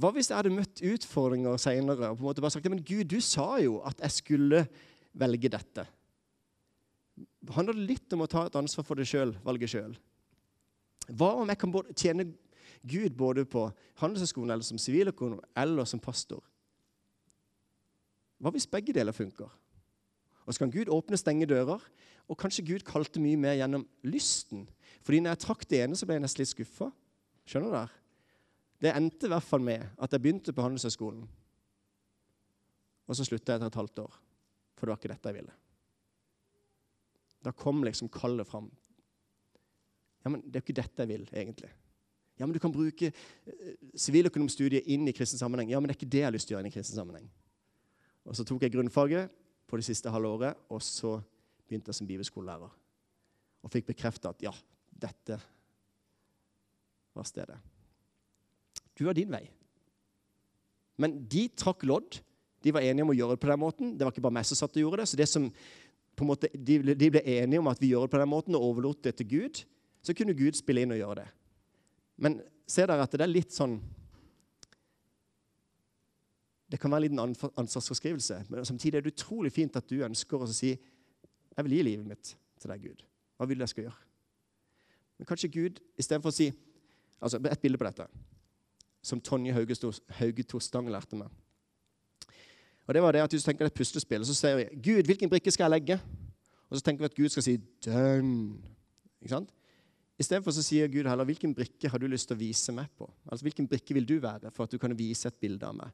Hva 0.00 0.10
hvis 0.14 0.30
jeg 0.30 0.38
hadde 0.38 0.54
møtt 0.54 0.80
utfordringer 0.80 1.60
seinere 1.60 2.10
og 2.10 2.18
på 2.18 2.24
en 2.24 2.28
måte 2.30 2.42
bare 2.42 2.54
sagt 2.54 2.68
men 2.72 2.82
Gud, 2.82 3.04
du 3.12 3.20
sa 3.20 3.58
jo 3.60 3.82
at 3.84 4.00
jeg 4.00 4.16
skulle 4.16 4.64
velge 5.12 5.50
dette? 5.52 5.84
Det 7.14 7.54
Handler 7.54 7.76
litt 7.76 8.12
om 8.16 8.24
å 8.24 8.30
ta 8.30 8.46
et 8.48 8.56
ansvar 8.58 8.86
for 8.88 8.98
det 8.98 9.06
sjøl, 9.08 9.34
valget 9.44 9.74
sjøl? 9.74 9.92
Hva 11.12 11.34
om 11.42 11.52
jeg 11.52 11.60
kan 11.60 11.74
tjene 11.92 12.30
Gud 12.84 13.16
både 13.16 13.44
på 13.48 13.66
Handelshøyskolen 14.00 14.54
eller 14.54 14.64
som 14.66 14.80
siviløkonom 14.80 15.42
eller 15.60 15.88
som 15.88 16.00
pastor? 16.02 16.40
Hva 18.40 18.52
hvis 18.52 18.68
begge 18.68 18.92
deler 18.96 19.14
funker? 19.16 19.52
Og 20.44 20.52
så 20.52 20.64
kan 20.64 20.72
Gud 20.72 20.90
åpne 20.92 21.16
og 21.16 21.20
stenge 21.20 21.48
dører, 21.48 21.80
og 22.28 22.38
kanskje 22.40 22.64
Gud 22.66 22.84
kalte 22.88 23.20
mye 23.20 23.38
mer 23.40 23.56
gjennom 23.56 23.84
lysten. 24.04 24.66
Fordi 25.02 25.20
når 25.22 25.34
jeg 25.34 25.42
trakk 25.44 25.66
det 25.70 25.80
ene, 25.84 25.98
så 25.98 26.06
ble 26.06 26.18
jeg 26.18 26.24
nesten 26.24 26.42
litt 26.42 26.52
skuffa. 26.52 26.90
Skjønner 27.48 27.72
du 27.72 27.76
det? 27.78 27.88
Det 28.84 28.92
endte 28.92 29.28
i 29.28 29.32
hvert 29.32 29.46
fall 29.46 29.64
med 29.64 29.84
at 30.02 30.12
jeg 30.12 30.22
begynte 30.22 30.54
på 30.54 30.64
Handelshøyskolen. 30.64 31.24
Og 33.04 33.16
så 33.16 33.26
slutta 33.26 33.52
jeg 33.52 33.60
etter 33.60 33.72
et 33.72 33.80
halvt 33.80 34.02
år, 34.06 34.18
for 34.76 34.86
det 34.86 34.94
var 34.94 35.00
ikke 35.00 35.12
dette 35.12 35.30
jeg 35.30 35.38
ville. 35.38 35.54
Da 37.44 37.52
kom 37.52 37.82
liksom 37.84 38.08
kallet 38.12 38.48
fram. 38.48 38.70
Ja, 40.24 40.32
men 40.32 40.40
det 40.44 40.56
er 40.56 40.62
jo 40.62 40.66
ikke 40.68 40.80
dette 40.80 41.04
jeg 41.04 41.10
vil, 41.10 41.26
egentlig. 41.36 41.70
Ja, 42.40 42.46
men 42.46 42.54
du 42.56 42.58
kan 42.58 42.72
bruke 42.74 43.10
eh, 43.12 43.74
siviløkonomstudiet 44.00 44.88
inn 44.90 45.06
i 45.06 45.14
kristen 45.14 45.38
sammenheng. 45.38 45.70
Ja, 45.70 45.78
men 45.78 45.88
det 45.88 45.94
er 45.94 46.00
ikke 46.00 46.10
det 46.10 46.22
jeg 46.22 46.28
har 46.30 46.34
lyst 46.34 46.48
til 46.48 46.54
å 46.54 46.58
gjøre 46.58 46.66
inn 46.66 46.72
i 46.72 46.74
kristen 46.74 46.98
sammenheng. 46.98 47.28
Og 48.24 48.36
Så 48.36 48.46
tok 48.48 48.64
jeg 48.64 48.72
grunnfaget 48.72 49.32
på 49.68 49.78
det 49.78 49.86
siste 49.86 50.10
halve 50.10 50.32
året, 50.32 50.64
og 50.72 50.80
så 50.82 51.18
begynte 51.68 51.92
jeg 51.92 52.00
som 52.00 52.08
bibelskolelærer. 52.08 52.72
Og 53.64 53.72
fikk 53.72 53.92
bekrefta 53.92 54.32
at 54.32 54.42
ja, 54.44 54.52
dette 55.00 55.38
var 57.14 57.26
stedet. 57.28 57.58
Du 58.94 59.06
har 59.06 59.16
din 59.16 59.32
vei. 59.32 59.44
Men 61.00 61.16
de 61.30 61.48
trakk 61.58 61.82
lodd. 61.86 62.20
De 62.62 62.72
var 62.72 62.84
enige 62.86 63.04
om 63.04 63.12
å 63.12 63.16
gjøre 63.16 63.36
det 63.36 63.42
på 63.42 63.50
den 63.50 63.60
måten. 63.60 63.94
Det 63.98 64.06
var 64.06 64.14
ikke 64.14 64.24
bare 64.24 64.38
meg 64.38 64.46
som 64.48 64.58
satt 64.58 64.76
og 64.78 64.84
gjorde 64.84 65.02
det. 65.02 65.08
Så 65.10 65.18
det 65.18 65.28
som 65.30 65.48
på 66.14 66.24
en 66.24 66.30
måte, 66.30 66.50
de, 66.54 66.78
de 66.94 67.10
ble 67.10 67.22
enige 67.26 67.60
om 67.60 67.70
at 67.70 67.80
vi 67.82 67.90
gjør 67.90 68.06
det 68.06 68.14
på 68.14 68.20
den 68.22 68.30
måten, 68.30 68.54
og 68.54 68.68
overlot 68.70 69.02
det 69.06 69.16
til 69.18 69.28
Gud. 69.32 69.64
Så 70.04 70.14
kunne 70.14 70.36
Gud 70.38 70.54
spille 70.58 70.84
inn 70.84 70.94
og 70.94 71.00
gjøre 71.00 71.24
det. 71.24 71.28
Men 72.22 72.38
se 72.70 72.86
der 72.86 73.02
at 73.02 73.12
det 73.12 73.24
er 73.24 73.32
litt 73.32 73.54
sånn 73.54 73.80
Det 76.70 76.78
kan 76.80 76.90
være 76.90 77.04
en 77.04 77.04
liten 77.04 77.50
ansvarsforskrivelse, 77.60 78.36
men 78.50 78.64
samtidig 78.66 78.96
er 78.98 79.04
det 79.04 79.12
utrolig 79.12 79.52
fint 79.52 79.76
at 79.78 79.86
du 79.86 80.00
ønsker 80.02 80.42
å 80.42 80.48
si 80.50 80.72
jeg 80.72 81.66
vil 81.66 81.74
gi 81.76 81.82
livet 81.86 82.08
mitt 82.08 82.30
til 82.58 82.72
deg, 82.72 82.88
Gud. 82.88 83.04
Hva 83.36 83.46
vil 83.46 83.60
du 83.60 83.62
jeg 83.62 83.70
skal 83.70 83.84
gjøre? 83.84 84.00
Men 85.18 85.28
kanskje 85.28 85.52
Gud 85.52 85.80
istedenfor 85.98 86.32
å 86.32 86.36
si 86.36 86.52
altså 87.24 87.38
Et 87.38 87.60
bilde 87.62 87.78
på 87.80 87.86
dette 87.86 88.06
som 89.04 89.20
Tonje 89.20 89.52
Haugeto 89.52 90.60
Stang 90.60 90.88
lærte 90.88 91.16
meg. 91.16 91.28
Og 92.84 92.94
det 92.96 93.02
var 93.02 93.12
det 93.12 93.22
at 93.24 93.32
Hvis 93.32 93.44
du 93.44 93.48
tenker 93.48 93.64
det 93.64 93.70
er 93.70 93.74
et 93.74 93.80
puslespill, 93.80 94.24
så 94.24 94.34
sier 94.36 94.56
vi 94.56 94.64
Gud, 94.80 95.04
hvilken 95.04 95.30
brikke 95.30 95.52
skal 95.52 95.68
jeg 95.68 95.74
legge? 95.76 95.98
Og 96.70 96.78
så 96.78 96.84
tenker 96.84 97.04
vi 97.04 97.10
at 97.10 97.16
Gud 97.16 97.28
skal 97.32 97.44
si 97.44 97.56
dønn. 97.84 98.56
Ikke 99.20 99.34
sant? 99.36 99.52
Istedenfor 100.20 100.54
sier 100.54 100.88
Gud 100.88 101.08
heller 101.10 101.26
hvilken 101.26 101.54
brikke 101.56 101.90
har 101.90 102.00
du 102.00 102.06
lyst 102.06 102.28
til 102.30 102.36
å 102.36 102.40
vise 102.40 102.72
meg 102.72 102.90
på? 102.98 103.08
Altså 103.26 103.44
Hvilken 103.48 103.68
brikke 103.68 103.96
vil 103.96 104.06
du 104.06 104.18
være 104.22 104.52
for 104.54 104.64
at 104.64 104.74
du 104.74 104.78
kan 104.78 104.94
vise 104.96 105.28
et 105.28 105.40
bilde 105.40 105.66
av 105.66 105.76
meg? 105.76 105.90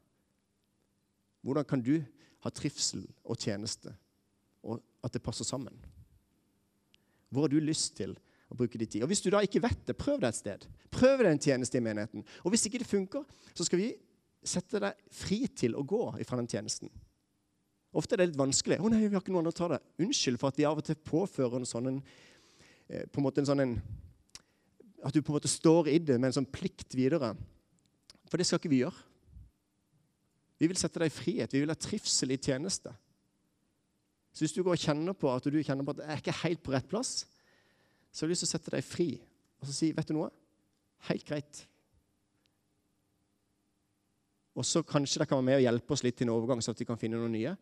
Hvordan 1.41 1.65
kan 1.65 1.81
du 1.81 1.95
ha 2.41 2.49
trivsel 2.53 3.05
og 3.25 3.39
tjeneste, 3.41 3.93
og 4.61 4.81
at 5.03 5.13
det 5.13 5.23
passer 5.25 5.45
sammen? 5.45 5.73
Hvor 7.29 7.47
har 7.47 7.53
du 7.53 7.59
lyst 7.59 7.95
til 7.97 8.13
å 8.51 8.57
bruke 8.59 8.79
din 8.79 8.89
tid? 8.89 9.05
Og 9.05 9.11
Hvis 9.11 9.23
du 9.23 9.29
da 9.31 9.41
ikke 9.43 9.63
vet 9.63 9.85
det, 9.87 9.97
prøv 9.97 10.19
det 10.21 10.31
et 10.31 10.39
sted. 10.39 10.65
Prøv 10.91 11.23
det 11.23 11.31
en 11.31 11.43
tjeneste 11.47 11.79
i 11.79 11.83
menigheten. 11.83 12.25
Og 12.43 12.51
Hvis 12.53 12.67
ikke 12.67 12.81
det 12.83 12.89
funker, 12.89 13.23
så 13.53 13.67
skal 13.67 13.81
vi 13.81 13.93
sette 14.43 14.81
deg 14.81 15.07
fri 15.13 15.45
til 15.47 15.77
å 15.77 15.85
gå 15.85 16.03
fra 16.25 16.39
den 16.39 16.49
tjenesten. 16.49 16.91
Ofte 17.93 18.15
er 18.15 18.21
det 18.21 18.31
litt 18.31 18.39
vanskelig. 18.39 18.79
'Å 18.79 18.89
nei, 18.89 19.07
vi 19.07 19.15
har 19.15 19.21
ikke 19.21 19.33
noen 19.33 19.43
andre 19.43 19.51
å 19.51 19.59
ta 19.59 19.67
det.' 19.67 19.81
Unnskyld 19.99 20.39
for 20.39 20.47
at 20.47 20.57
vi 20.57 20.65
av 20.65 20.77
og 20.77 20.85
til 20.85 20.95
påfører 20.95 21.59
en 21.59 21.67
sånn 21.67 21.87
en, 21.87 22.03
eh, 22.89 23.05
på 23.05 23.19
en 23.19 23.25
måte 23.27 23.39
en 23.39 23.49
sånn 23.51 23.59
en 23.59 23.81
at 25.03 25.13
du 25.13 25.21
på 25.21 25.33
en 25.33 25.39
måte 25.39 25.49
står 25.49 25.89
i 25.89 25.97
det 25.97 26.19
med 26.19 26.29
en 26.29 26.41
sånn 26.41 26.51
plikt 26.51 26.93
videre. 26.93 27.35
For 28.29 28.37
det 28.37 28.45
skal 28.45 28.61
ikke 28.61 28.69
vi 28.69 28.83
gjøre. 28.83 29.01
Vi 30.61 30.69
vil 30.69 30.77
sette 30.77 31.01
deg 31.01 31.09
i 31.09 31.15
frihet. 31.15 31.51
Vi 31.51 31.59
vil 31.63 31.73
ha 31.73 31.75
trivsel 31.75 32.31
i 32.31 32.37
tjeneste. 32.37 32.93
Så 34.31 34.45
hvis 34.45 34.53
du 34.53 34.61
går 34.63 34.77
og 34.77 34.83
kjenner 34.83 35.17
på 35.17 35.31
at 35.33 35.43
du 35.43 35.57
kjenner 35.57 35.83
på 35.83 35.95
at 35.97 36.03
jeg 36.05 36.29
er 36.29 36.43
helt 36.45 36.61
på 36.63 36.71
rett 36.75 36.87
plass, 36.87 37.25
så 38.11 38.23
har 38.23 38.29
jeg 38.29 38.35
lyst 38.35 38.45
til 38.45 38.49
å 38.49 38.55
sette 38.55 38.73
deg 38.75 38.85
fri 38.85 39.09
og 39.61 39.67
så 39.69 39.75
si 39.75 39.91
vet 39.93 40.09
du 40.09 40.15
noe? 40.17 40.29
Helt 41.07 41.25
greit. 41.27 41.65
Og 44.57 44.65
så 44.67 44.81
kanskje 44.83 45.21
det 45.21 45.29
kan 45.29 45.39
være 45.39 45.47
med 45.47 45.59
å 45.61 45.63
hjelpe 45.63 45.95
oss 45.95 46.03
litt 46.03 46.17
til 46.19 46.27
en 46.27 46.33
overgang, 46.33 46.61
så 46.61 46.73
at 46.73 46.81
vi 46.81 46.87
kan 46.89 46.99
finne 46.99 47.19
noe 47.21 47.31
nye. 47.31 47.53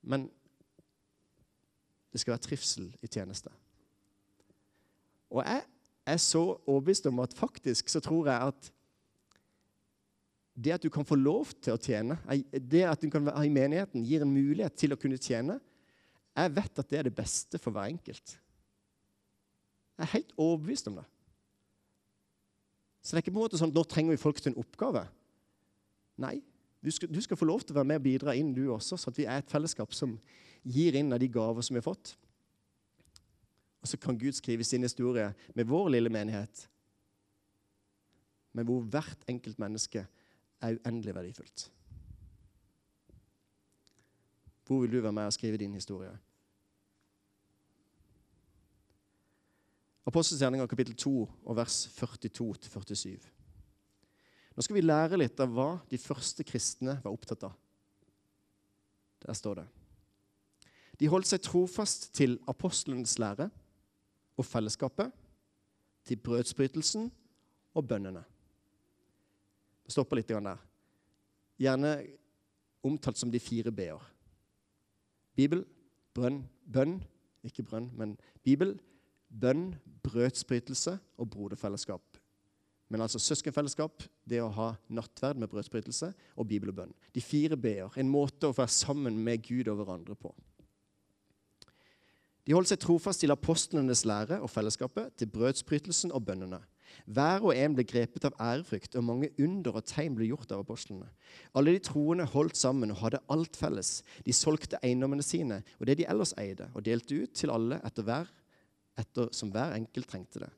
Men 0.00 0.28
det 2.10 2.22
skal 2.22 2.34
være 2.34 2.46
trivsel 2.46 2.88
i 3.02 3.10
tjeneste. 3.10 3.52
Og 5.30 5.42
jeg 5.44 5.64
er 6.10 6.20
så 6.22 6.42
overbevist 6.64 7.06
om 7.10 7.20
at 7.22 7.36
faktisk 7.36 7.90
så 7.92 8.02
tror 8.02 8.30
jeg 8.30 8.50
at 8.50 8.70
det 10.60 10.74
at 10.74 10.82
du 10.82 10.90
kan 10.92 11.06
få 11.06 11.16
lov 11.16 11.52
til 11.62 11.76
å 11.76 11.80
tjene, 11.80 12.18
det 12.52 12.82
at 12.88 13.00
du 13.00 13.08
kan 13.12 13.24
være 13.24 13.46
i 13.46 13.52
menigheten, 13.52 14.04
gir 14.04 14.24
en 14.24 14.32
mulighet 14.32 14.74
til 14.76 14.92
å 14.92 14.98
kunne 15.00 15.20
tjene. 15.20 15.56
Jeg 16.36 16.54
vet 16.56 16.82
at 16.82 16.90
det 16.90 16.98
er 16.98 17.08
det 17.08 17.16
beste 17.16 17.60
for 17.62 17.74
hver 17.74 17.88
enkelt. 17.92 18.34
Jeg 20.00 20.06
er 20.06 20.16
helt 20.16 20.30
overbevist 20.40 20.88
om 20.88 20.94
det. 20.96 21.04
Så 23.02 23.12
det 23.12 23.18
er 23.18 23.24
ikke 23.26 23.34
på 23.34 23.40
en 23.40 23.44
måte 23.44 23.58
sånn 23.60 23.72
at 23.72 23.76
nå 23.76 23.82
trenger 23.84 24.14
vi 24.14 24.20
folk 24.20 24.40
til 24.40 24.54
en 24.54 24.62
oppgave. 24.62 25.02
Nei, 26.24 26.38
du 26.80 26.88
skal, 26.92 27.10
du 27.12 27.20
skal 27.20 27.36
få 27.36 27.48
lov 27.48 27.60
til 27.60 27.74
å 27.74 27.80
være 27.82 27.90
med 27.90 28.00
og 28.00 28.06
bidra 28.06 28.34
inn, 28.36 28.54
du 28.56 28.62
også, 28.72 28.96
så 28.96 29.12
at 29.12 29.20
vi 29.20 29.26
er 29.28 29.42
et 29.42 29.52
fellesskap 29.52 29.92
som 29.96 30.14
gir 30.64 30.96
inn 30.96 31.12
av 31.12 31.20
de 31.20 31.28
gaver 31.32 31.64
som 31.64 31.76
vi 31.76 31.82
har 31.82 31.88
fått. 31.90 32.14
Og 33.84 33.92
så 33.92 34.00
kan 34.00 34.16
Gud 34.20 34.36
skrive 34.36 34.64
sin 34.64 34.84
historie 34.88 35.30
med 35.56 35.68
vår 35.68 35.92
lille 35.96 36.12
menighet, 36.12 36.64
men 38.56 38.66
hvor 38.66 38.88
hvert 38.88 39.28
enkelt 39.30 39.60
menneske 39.62 40.06
er 40.60 40.80
uendelig 40.80 41.14
verdifullt. 41.14 41.68
Hvor 44.64 44.80
vil 44.80 44.96
du 44.96 45.00
være 45.04 45.12
med 45.12 45.28
og 45.28 45.36
skrive 45.36 45.60
din 45.60 45.76
historie? 45.76 46.16
Apostelgjerninga 50.10 50.66
kapittel 50.66 50.96
2 50.98 51.10
og 51.22 51.54
vers 51.54 51.84
42-47. 51.94 53.28
Nå 54.56 54.64
skal 54.64 54.74
vi 54.74 54.82
lære 54.82 55.20
litt 55.20 55.38
av 55.38 55.52
hva 55.54 55.68
de 55.90 56.00
første 56.02 56.42
kristne 56.46 56.96
var 57.04 57.14
opptatt 57.14 57.46
av. 57.46 57.54
Der 59.22 59.36
står 59.38 59.60
det. 59.60 59.66
De 60.98 61.08
holdt 61.12 61.30
seg 61.30 61.44
trofast 61.46 62.08
til 62.16 62.40
apostlenes 62.50 63.14
lære 63.22 63.46
og 64.34 64.48
fellesskapet, 64.48 65.12
til 66.04 66.18
brødsbrytelsen 66.24 67.06
og 67.76 67.86
bønnene. 67.86 68.24
Det 69.84 69.94
stopper 69.94 70.18
litt 70.18 70.32
der. 70.32 70.58
Gjerne 71.60 71.94
omtalt 72.82 73.20
som 73.20 73.30
de 73.30 73.38
fire 73.38 73.70
b-er. 73.70 74.02
Bibel, 75.36 75.62
brønn, 76.16 76.42
bønn 76.66 76.98
Ikke 77.46 77.62
brønn, 77.64 77.92
men 77.96 78.18
Bibel, 78.44 78.74
bønn, 79.30 79.70
brødsbrytelse 80.02 80.98
og 81.18 81.30
broderfellesskap. 81.30 82.18
Men 82.90 83.04
altså 83.04 83.20
søskenfellesskap, 83.22 84.02
det 84.26 84.40
å 84.42 84.50
ha 84.50 84.72
nattverd 84.90 85.38
med 85.38 85.50
brødsbrytelse 85.52 86.10
og 86.34 86.48
bibel 86.50 86.72
og 86.72 86.80
bønn. 86.80 86.94
De 87.14 87.22
fire 87.22 87.56
b-er. 87.56 87.94
En 88.02 88.10
måte 88.10 88.50
å 88.50 88.56
være 88.56 88.74
sammen 88.74 89.20
med 89.22 89.44
Gud 89.46 89.70
og 89.70 89.78
hverandre 89.78 90.16
på. 90.18 90.32
De 92.46 92.56
holdt 92.56 92.72
seg 92.72 92.80
trofast 92.82 93.22
til 93.22 93.30
apostlenes 93.30 94.02
lære 94.08 94.40
og 94.42 94.50
fellesskapet, 94.50 95.12
til 95.20 95.30
brødsbrytelsen 95.30 96.10
og 96.16 96.24
bønnene. 96.26 96.58
Hver 97.06 97.44
og 97.46 97.54
en 97.54 97.76
ble 97.76 97.84
grepet 97.86 98.24
av 98.26 98.34
ærefrykt, 98.42 98.96
og 98.98 99.06
mange 99.06 99.28
under 99.38 99.78
og 99.78 99.86
tegn 99.86 100.16
ble 100.18 100.26
gjort 100.32 100.50
av 100.50 100.64
apostlene. 100.64 101.06
Alle 101.54 101.76
de 101.76 101.82
troende 101.86 102.26
holdt 102.32 102.58
sammen 102.58 102.90
og 102.90 102.98
hadde 103.04 103.22
alt 103.30 103.54
felles. 103.60 104.00
De 104.26 104.34
solgte 104.34 104.80
eiendommene 104.82 105.22
sine 105.22 105.60
og 105.78 105.86
det 105.86 106.00
de 106.00 106.08
ellers 106.10 106.34
eide, 106.40 106.66
og 106.74 106.82
delte 106.88 107.22
ut 107.22 107.36
til 107.38 107.54
alle 107.54 107.78
etter, 107.86 108.08
hver, 108.08 108.34
etter 109.00 109.30
som 109.36 109.50
hver 109.52 109.74
enkelt 109.76 110.08
trengte 110.10 110.44
det. 110.44 110.50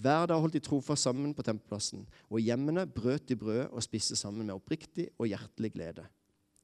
Hver 0.00 0.30
dag 0.30 0.40
holdt 0.40 0.56
de 0.56 0.62
trofast 0.64 1.04
sammen 1.04 1.34
på 1.36 1.44
tempelplassen, 1.44 2.06
og 2.30 2.38
i 2.40 2.46
hjemmene 2.46 2.86
brøt 2.88 3.26
de 3.28 3.36
brød 3.36 3.66
og 3.68 3.84
spiste 3.84 4.16
sammen 4.16 4.46
med 4.46 4.54
oppriktig 4.54 5.10
og 5.18 5.28
hjertelig 5.28 5.74
glede. 5.74 6.06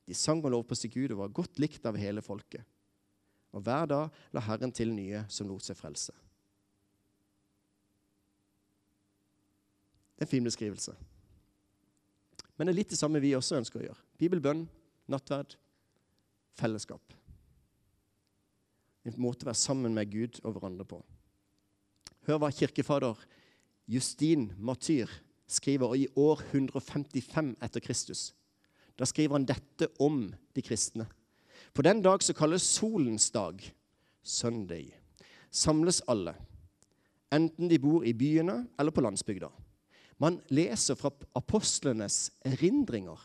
De 0.09 0.15
sang 0.17 0.41
og 0.45 0.55
lovpriste 0.55 0.89
Gud 0.89 1.13
og 1.13 1.21
var 1.25 1.35
godt 1.35 1.61
likt 1.61 1.85
av 1.89 1.99
hele 2.01 2.23
folket. 2.25 2.65
Og 3.53 3.65
hver 3.65 3.89
dag 3.91 4.23
la 4.33 4.45
Herren 4.47 4.73
til 4.73 4.95
nye 4.95 5.25
som 5.33 5.49
lot 5.51 5.65
seg 5.67 5.77
frelse. 5.77 6.15
Det 10.17 10.25
er 10.25 10.29
en 10.29 10.33
fin 10.33 10.49
beskrivelse. 10.49 10.95
Men 12.57 12.69
det 12.69 12.73
er 12.73 12.79
litt 12.79 12.95
det 12.95 13.01
samme 13.01 13.21
vi 13.21 13.35
også 13.37 13.59
ønsker 13.59 13.83
å 13.83 13.85
gjøre. 13.91 14.05
Bibelbønn, 14.17 14.65
nattverd, 15.13 15.59
fellesskap. 16.57 17.13
En 19.05 19.21
måte 19.21 19.45
å 19.45 19.51
være 19.51 19.61
sammen 19.61 19.93
med 19.95 20.09
Gud 20.11 20.41
og 20.43 20.57
hverandre 20.57 20.89
på. 20.89 21.03
Hør 22.27 22.41
hva 22.43 22.49
kirkefader 22.51 23.21
Justin 23.87 24.49
Matyr 24.59 25.11
skriver 25.47 25.93
i 25.95 26.07
år 26.19 26.41
155 26.51 27.53
etter 27.63 27.85
Kristus. 27.85 28.33
Da 28.99 29.07
skriver 29.07 29.37
han 29.37 29.47
dette 29.47 29.93
om 30.03 30.33
de 30.57 30.65
kristne. 30.65 31.07
På 31.71 31.85
den 31.87 32.03
dag 32.03 32.25
som 32.27 32.35
kalles 32.35 32.67
solens 32.67 33.29
dag, 33.31 33.63
søndag, 34.27 34.91
samles 35.55 36.01
alle, 36.11 36.35
enten 37.31 37.71
de 37.71 37.79
bor 37.79 38.03
i 38.03 38.17
byene 38.17 38.65
eller 38.75 38.91
på 38.91 39.05
landsbygda. 39.07 39.53
Man 40.19 40.41
leser 40.51 40.99
fra 40.99 41.13
apostlenes 41.37 42.33
erindringer 42.49 43.21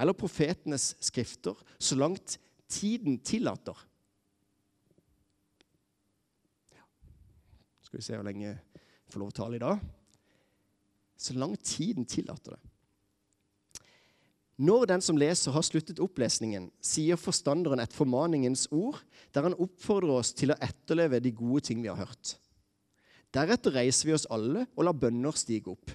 eller 0.00 0.16
profetenes 0.16 0.94
skrifter 1.04 1.58
så 1.76 1.98
langt 1.98 2.38
tiden 2.70 3.18
tillater. 3.18 3.76
Skal 7.90 7.98
vi 7.98 8.04
se 8.06 8.14
hvor 8.14 8.22
lenge 8.22 8.44
jeg 8.46 8.82
får 9.10 9.18
lov 9.18 9.30
å 9.32 9.34
tale 9.34 9.58
i 9.58 9.60
dag. 9.64 9.80
Så 11.18 11.34
langt 11.34 11.64
tiden 11.66 12.04
tillater 12.06 12.54
det. 12.54 12.60
Når 14.62 14.84
den 14.92 15.02
som 15.02 15.18
leser, 15.18 15.50
har 15.50 15.64
sluttet 15.66 15.98
opplesningen, 16.04 16.68
sier 16.78 17.18
forstanderen 17.18 17.82
et 17.82 17.96
formaningens 17.96 18.68
ord, 18.70 19.00
der 19.34 19.48
han 19.48 19.58
oppfordrer 19.58 20.20
oss 20.20 20.30
til 20.38 20.54
å 20.54 20.58
etterleve 20.62 21.18
de 21.18 21.34
gode 21.34 21.64
ting 21.66 21.82
vi 21.82 21.90
har 21.90 21.98
hørt. 21.98 22.36
Deretter 23.34 23.74
reiser 23.74 24.06
vi 24.06 24.14
oss 24.14 24.28
alle 24.30 24.68
og 24.76 24.86
lar 24.86 24.94
bønner 24.94 25.34
stige 25.34 25.74
opp. 25.74 25.90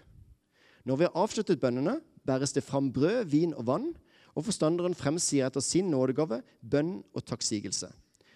Når 0.83 0.99
vi 0.99 1.07
har 1.07 1.15
avsluttet 1.23 1.63
bønnene, 1.63 2.01
bæres 2.27 2.57
det 2.57 2.65
fram 2.67 2.91
brød, 2.91 3.23
vin 3.31 3.55
og 3.55 3.69
vann, 3.71 3.87
og 4.35 4.49
forstanderen 4.49 4.99
fremsier 4.99 5.47
etter 5.47 5.63
sin 5.63 5.87
nådegave 5.95 6.43
bønn 6.59 6.97
og 7.15 7.23
takksigelse. 7.23 7.87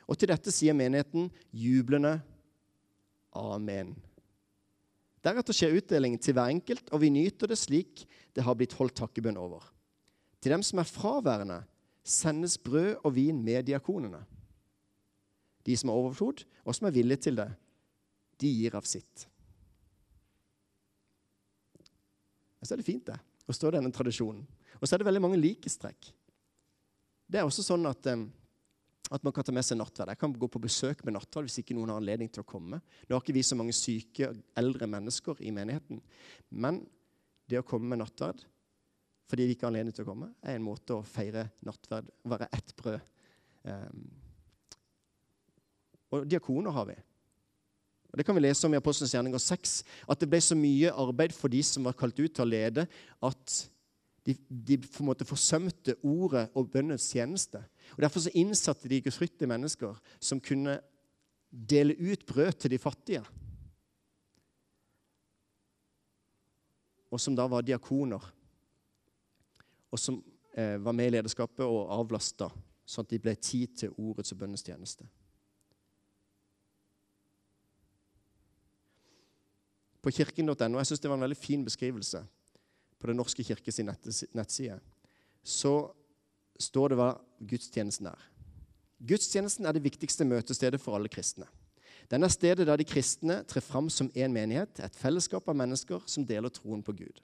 Og 0.07 0.15
til 0.15 0.31
dette 0.31 0.55
sier 0.55 0.79
menigheten 0.79 1.27
jublende 1.51 2.21
Amen. 3.37 3.93
Deretter 5.25 5.55
skjer 5.55 5.75
utdelingen 5.77 6.21
til 6.21 6.35
hver 6.37 6.51
enkelt, 6.53 6.87
og 6.95 7.03
vi 7.03 7.11
nyter 7.11 7.51
det 7.51 7.59
slik 7.59 8.05
det 8.35 8.45
har 8.45 8.55
blitt 8.57 8.77
holdt 8.79 8.95
takkebønn 9.01 9.39
over. 9.39 9.65
Til 10.39 10.55
dem 10.55 10.63
som 10.63 10.79
er 10.79 10.87
fraværende, 10.87 11.59
sendes 12.03 12.55
brød 12.57 13.03
og 13.03 13.13
vin 13.17 13.41
med 13.43 13.67
diakonene. 13.67 14.21
De 15.67 15.75
som 15.77 15.91
har 15.91 15.99
overflod, 15.99 16.45
og 16.63 16.75
som 16.75 16.87
er 16.87 16.95
villige 16.95 17.27
til 17.27 17.41
det, 17.41 17.49
de 18.39 18.53
gir 18.61 18.77
av 18.79 18.87
sitt. 18.87 19.27
Så 22.63 22.75
er 22.75 22.81
det 22.81 22.87
fint, 22.87 23.05
det, 23.07 23.17
å 23.47 23.55
stå 23.55 23.69
i 23.71 23.75
denne 23.77 23.91
tradisjonen. 23.93 24.43
Og 24.79 24.87
så 24.87 24.95
er 24.95 25.01
det 25.01 25.09
veldig 25.09 25.23
mange 25.23 25.39
likestrekk. 25.39 26.11
Det 27.29 27.39
er 27.39 27.47
også 27.47 27.63
sånn 27.65 27.85
at 27.89 28.07
um, 28.13 28.27
at 29.09 29.25
man 29.25 29.33
kan 29.33 29.45
ta 29.45 29.53
med 29.55 29.65
seg 29.65 29.79
nattverd. 29.79 30.11
Jeg 30.13 30.21
kan 30.21 30.35
gå 30.37 30.49
på 30.51 30.61
besøk 30.61 31.01
med 31.05 31.15
nattverd 31.15 31.49
hvis 31.49 31.61
ikke 31.63 31.75
noen 31.77 31.93
har 31.93 32.01
anledning 32.01 32.29
til 32.29 32.43
å 32.43 32.49
komme. 32.49 32.77
Nå 32.79 33.15
har 33.15 33.23
ikke 33.23 33.35
vi 33.35 33.45
så 33.45 33.57
mange 33.57 33.73
syke, 33.73 34.31
eldre 34.59 34.89
mennesker 34.89 35.41
i 35.41 35.53
menigheten. 35.55 36.01
Men 36.49 36.83
det 37.49 37.61
å 37.61 37.65
komme 37.65 37.89
med 37.89 38.03
nattverd 38.03 38.45
fordi 39.29 39.45
vi 39.45 39.53
ikke 39.53 39.67
har 39.67 39.73
anledning 39.73 39.93
til 39.93 40.07
å 40.07 40.09
komme, 40.09 40.31
er 40.41 40.55
en 40.57 40.65
måte 40.65 40.95
å 40.95 41.05
feire 41.05 41.43
nattverd 41.61 42.07
være 42.31 42.47
ett 42.57 42.71
brød. 42.79 43.11
Um, 43.69 44.07
og 46.17 46.25
diakoner 46.25 46.73
har 46.73 46.87
vi. 46.89 46.95
Og 48.09 48.17
Det 48.17 48.25
kan 48.25 48.33
vi 48.33 48.41
lese 48.41 48.65
om 48.65 48.73
i 48.73 48.79
Apostelens 48.79 49.13
gjerninger 49.13 49.41
6, 49.43 49.73
at 50.09 50.21
det 50.21 50.29
ble 50.31 50.39
så 50.41 50.57
mye 50.57 50.93
arbeid 50.97 51.35
for 51.37 51.53
de 51.53 51.61
som 51.61 51.85
var 51.85 51.97
kalt 51.97 52.17
ut 52.17 52.33
til 52.33 52.41
å 52.41 52.49
lede, 52.49 52.87
at 53.21 53.57
de, 54.29 54.35
de 54.49 54.77
på 54.77 55.01
en 55.01 55.09
måte 55.09 55.25
forsømte 55.25 55.95
ordet 56.05 56.49
og 56.57 56.69
bønnens 56.71 57.07
tjeneste. 57.09 57.61
Og 57.97 58.03
Derfor 58.03 58.21
så 58.21 58.33
innsatte 58.37 58.89
de 58.89 59.01
gudfryktige 59.01 59.49
mennesker 59.49 59.97
som 60.19 60.41
kunne 60.41 60.77
dele 61.49 61.95
ut 61.97 62.25
brød 62.25 62.51
til 62.51 62.71
de 62.71 62.77
fattige. 62.77 63.23
Og 67.09 67.21
som 67.21 67.35
da 67.35 67.47
var 67.49 67.65
diakoner, 67.65 68.21
og 69.89 69.99
som 69.99 70.19
eh, 70.53 70.77
var 70.77 70.93
med 70.93 71.09
i 71.09 71.15
lederskapet 71.15 71.65
og 71.65 71.89
avlasta, 71.89 72.51
sånn 72.85 73.07
at 73.07 73.15
de 73.15 73.21
ble 73.23 73.33
tid 73.41 73.73
til 73.81 73.95
ordets 73.97 74.35
og 74.35 74.43
bønnens 74.43 74.65
tjeneste. 74.65 75.07
På 79.99 80.13
kirken.no 80.13 80.77
jeg 80.77 80.87
synes 80.87 81.01
det 81.01 81.09
var 81.09 81.17
en 81.17 81.25
veldig 81.25 81.37
fin 81.37 81.65
beskrivelse 81.65 82.21
på 82.99 83.07
Den 83.07 83.17
norske 83.19 83.43
kirkes 83.43 83.79
nettside, 83.79 84.79
så 85.43 85.91
står 86.59 86.91
det 86.91 86.99
hva 86.99 87.13
gudstjenesten 87.39 88.09
er. 88.11 88.27
Gudstjenesten 88.99 89.65
er 89.65 89.75
det 89.75 89.85
viktigste 89.85 90.27
møtestedet 90.27 90.81
for 90.83 90.97
alle 90.97 91.11
kristne. 91.11 91.47
Den 92.11 92.25
er 92.25 92.33
stedet 92.33 92.67
der 92.67 92.79
de 92.79 92.87
kristne 92.87 93.43
trer 93.47 93.63
fram 93.63 93.89
som 93.93 94.09
én 94.11 94.33
menighet, 94.33 94.81
et 94.81 94.95
fellesskap 94.95 95.47
av 95.47 95.55
mennesker 95.55 96.03
som 96.09 96.25
deler 96.25 96.51
troen 96.51 96.81
på 96.83 96.95
Gud. 96.97 97.21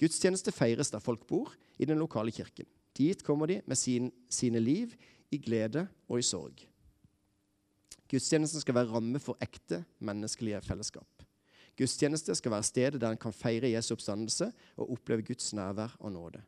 Gudstjeneste 0.00 0.52
feires 0.52 0.90
der 0.90 1.04
folk 1.04 1.26
bor, 1.28 1.52
i 1.78 1.84
den 1.84 2.00
lokale 2.00 2.32
kirken. 2.32 2.66
Dit 2.96 3.22
kommer 3.22 3.46
de 3.46 3.60
med 3.66 3.76
sin, 3.76 4.10
sine 4.32 4.60
liv 4.60 4.94
i 5.30 5.38
glede 5.38 5.86
og 6.08 6.18
i 6.18 6.24
sorg. 6.24 6.62
Gudstjenesten 8.08 8.62
skal 8.62 8.78
være 8.78 8.92
ramme 8.94 9.20
for 9.20 9.36
ekte 9.42 9.82
menneskelige 9.98 10.62
fellesskap. 10.64 11.15
Gudstjeneste 11.76 12.34
skal 12.34 12.54
være 12.54 12.66
stedet 12.66 13.00
der 13.00 13.12
en 13.12 13.20
kan 13.20 13.34
feire 13.36 13.70
Jesu 13.70 13.92
oppstandelse 13.94 14.48
og 14.76 14.92
oppleve 14.96 15.22
Guds 15.22 15.52
nærvær 15.52 15.96
og 16.00 16.12
nåde. 16.12 16.40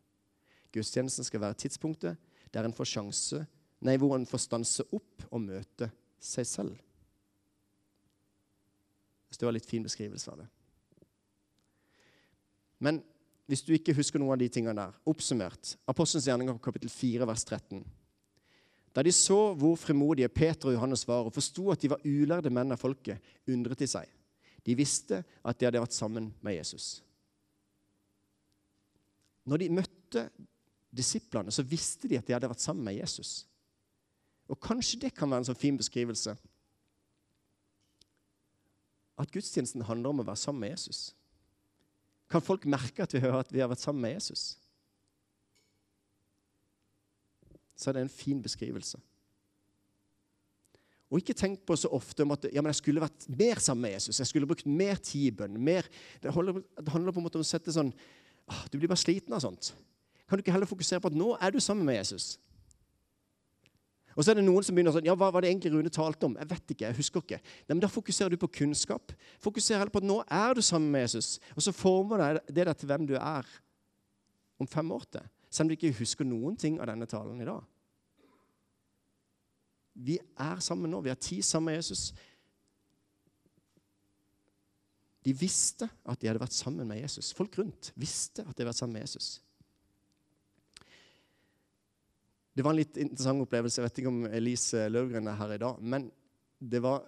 Gudstjenesten 0.73 1.25
skal 1.25 1.41
være 1.41 1.55
tidspunktet 1.55 2.17
der 2.55 2.65
en 2.65 2.73
får 2.73 2.89
sjanse, 2.89 3.43
nei, 3.85 3.97
hvor 4.01 4.17
en 4.17 4.27
får 4.27 4.41
stanse 4.47 4.85
opp 4.89 5.27
og 5.29 5.43
møte 5.45 5.91
seg 6.21 6.47
selv. 6.49 6.79
Det 9.39 9.47
var 9.47 9.55
litt 9.55 9.69
fin 9.69 9.85
beskrivelse 9.85 10.33
av 10.33 10.41
det. 10.41 10.47
Men 12.83 12.99
hvis 13.47 13.63
du 13.63 13.71
ikke 13.77 13.95
husker 13.95 14.19
noen 14.19 14.35
av 14.35 14.41
de 14.41 14.49
tingene 14.51 14.75
der, 14.77 14.97
oppsummert 15.09 15.77
Apostelens 15.89 16.27
gjerninger 16.27 16.59
kapittel 16.65 16.91
4, 16.91 17.29
vers 17.29 17.45
13. 17.47 17.85
Da 18.97 19.05
de 19.05 19.13
så 19.15 19.53
hvor 19.55 19.77
frimodige 19.79 20.31
Peter 20.33 20.73
og 20.73 20.75
Johannes 20.75 21.05
var, 21.07 21.29
og 21.29 21.37
forsto 21.37 21.69
at 21.71 21.85
de 21.85 21.93
var 21.93 22.03
ulærde 22.03 22.51
menn 22.51 22.75
av 22.75 22.81
folket, 22.83 23.23
undret 23.47 23.85
de 23.85 23.89
seg. 23.89 24.11
De 24.69 24.77
visste 24.77 25.23
at 25.25 25.57
de 25.57 25.65
hadde 25.65 25.81
vært 25.81 25.97
sammen 25.97 26.29
med 26.45 26.59
Jesus. 26.59 26.99
Når 29.49 29.63
de 29.63 29.69
møtte 29.73 30.27
disiplene, 30.93 31.53
så 31.55 31.65
visste 31.65 32.09
de 32.11 32.19
at 32.19 32.27
de 32.29 32.35
hadde 32.37 32.51
vært 32.51 32.65
sammen 32.65 32.85
med 32.85 32.99
Jesus. 32.99 33.47
Og 34.49 34.61
kanskje 34.61 35.01
det 35.07 35.15
kan 35.17 35.31
være 35.31 35.45
en 35.45 35.49
sånn 35.49 35.61
fin 35.61 35.77
beskrivelse. 35.81 36.35
At 39.19 39.33
gudstjenesten 39.33 39.87
handler 39.89 40.13
om 40.13 40.23
å 40.23 40.29
være 40.29 40.41
sammen 40.41 40.67
med 40.67 40.77
Jesus. 40.77 41.13
Kan 42.29 42.45
folk 42.45 42.69
merke 42.69 43.05
at 43.05 43.15
vi 43.15 43.25
hører 43.25 43.41
at 43.41 43.53
vi 43.53 43.65
har 43.65 43.71
vært 43.73 43.83
sammen 43.83 44.05
med 44.05 44.19
Jesus? 44.19 44.51
Så 47.79 47.89
er 47.89 47.97
det 47.97 48.05
en 48.05 48.13
fin 48.13 48.43
beskrivelse. 48.43 49.01
Og 51.09 51.23
ikke 51.23 51.37
tenk 51.37 51.63
på 51.65 51.77
så 51.79 51.89
ofte 51.97 52.25
om 52.25 52.35
at 52.35 52.45
ja, 52.53 52.61
men 52.61 52.69
jeg 52.69 52.83
skulle 52.83 53.03
vært 53.03 53.29
mer 53.33 53.61
sammen 53.65 53.87
med 53.87 53.95
Jesus. 53.97 54.19
Jeg 54.21 54.29
skulle 54.29 54.49
brukt 54.49 54.67
mer 54.69 54.99
tid 55.01 55.31
i 55.31 55.37
bønn. 55.39 55.57
Mer, 55.57 55.87
det, 56.23 56.33
holder, 56.35 56.61
det, 56.61 56.91
handler 56.93 57.15
på 57.17 57.23
en 57.23 57.29
måte 57.29 57.41
om 57.41 57.47
å 57.47 57.49
sette 57.49 57.73
sånn 57.73 57.95
ah, 58.49 58.67
Du 58.69 58.77
blir 58.77 58.91
bare 58.91 59.01
sliten 59.01 59.33
av 59.33 59.41
sånt. 59.45 59.73
Kan 60.29 60.37
du 60.37 60.45
ikke 60.45 60.53
heller 60.53 60.69
fokusere 60.69 61.01
på 61.01 61.09
at 61.09 61.17
nå 61.17 61.33
er 61.41 61.55
du 61.55 61.63
sammen 61.65 61.89
med 61.89 61.97
Jesus? 61.97 62.37
Og 64.19 64.27
så 64.27 64.33
er 64.33 64.41
det 64.41 64.45
noen 64.45 64.67
som 64.67 64.75
begynner 64.77 64.93
sånn 64.93 65.07
Ja, 65.07 65.15
hva 65.17 65.31
var 65.33 65.45
det 65.45 65.53
egentlig 65.53 65.73
Rune 65.73 65.93
talte 65.95 66.27
om? 66.27 66.37
Jeg 66.43 66.51
vet 66.51 66.75
ikke, 66.75 66.89
jeg 66.91 66.99
husker 66.99 67.25
ikke. 67.25 67.41
Nei, 67.41 67.77
men 67.77 67.83
Da 67.87 67.93
fokuserer 67.93 68.35
du 68.35 68.41
på 68.43 68.51
kunnskap. 68.61 69.15
Fokuser 69.41 69.79
heller 69.79 69.95
på 69.95 70.03
at 70.03 70.11
nå 70.11 70.19
er 70.27 70.59
du 70.59 70.63
sammen 70.67 70.91
med 70.93 71.07
Jesus. 71.07 71.39
Og 71.55 71.65
så 71.65 71.73
former 71.73 72.43
det 72.51 72.67
deg 72.67 72.75
til 72.77 72.91
hvem 72.91 73.09
du 73.09 73.15
er 73.17 73.49
om 74.59 74.69
fem 74.69 74.91
år 74.93 75.07
til. 75.09 75.29
Selv 75.49 75.69
om 75.69 75.73
du 75.73 75.79
ikke 75.79 75.97
husker 76.03 76.29
noen 76.29 76.59
ting 76.59 76.77
av 76.83 76.91
denne 76.91 77.09
talen 77.09 77.41
i 77.41 77.47
dag. 77.49 77.63
Vi 79.99 80.19
er 80.19 80.61
sammen 80.63 80.93
nå. 80.93 81.03
Vi 81.03 81.11
har 81.11 81.19
tid 81.19 81.43
sammen 81.43 81.73
med 81.73 81.81
Jesus. 81.81 82.13
De 85.27 85.35
visste 85.35 85.89
at 86.07 86.21
de 86.21 86.31
hadde 86.31 86.41
vært 86.41 86.57
sammen 86.57 86.87
med 86.89 87.03
Jesus. 87.03 87.33
Folk 87.37 87.59
rundt 87.59 87.91
visste 87.99 88.45
at 88.45 88.55
de 88.55 88.63
hadde 88.63 88.71
vært 88.71 88.81
sammen 88.81 88.97
med 88.97 89.09
Jesus. 89.09 89.41
Det 92.55 92.65
var 92.67 92.75
en 92.75 92.81
litt 92.81 92.97
interessant 92.99 93.43
opplevelse. 93.43 93.79
Jeg 93.79 93.87
vet 93.87 94.01
ikke 94.01 94.11
om 94.11 94.25
Elise 94.35 94.87
Løvgren 94.91 95.31
er 95.31 95.37
her 95.39 95.55
i 95.55 95.61
dag. 95.63 95.83
Men 95.83 96.09
det 96.59 96.81
var 96.83 97.05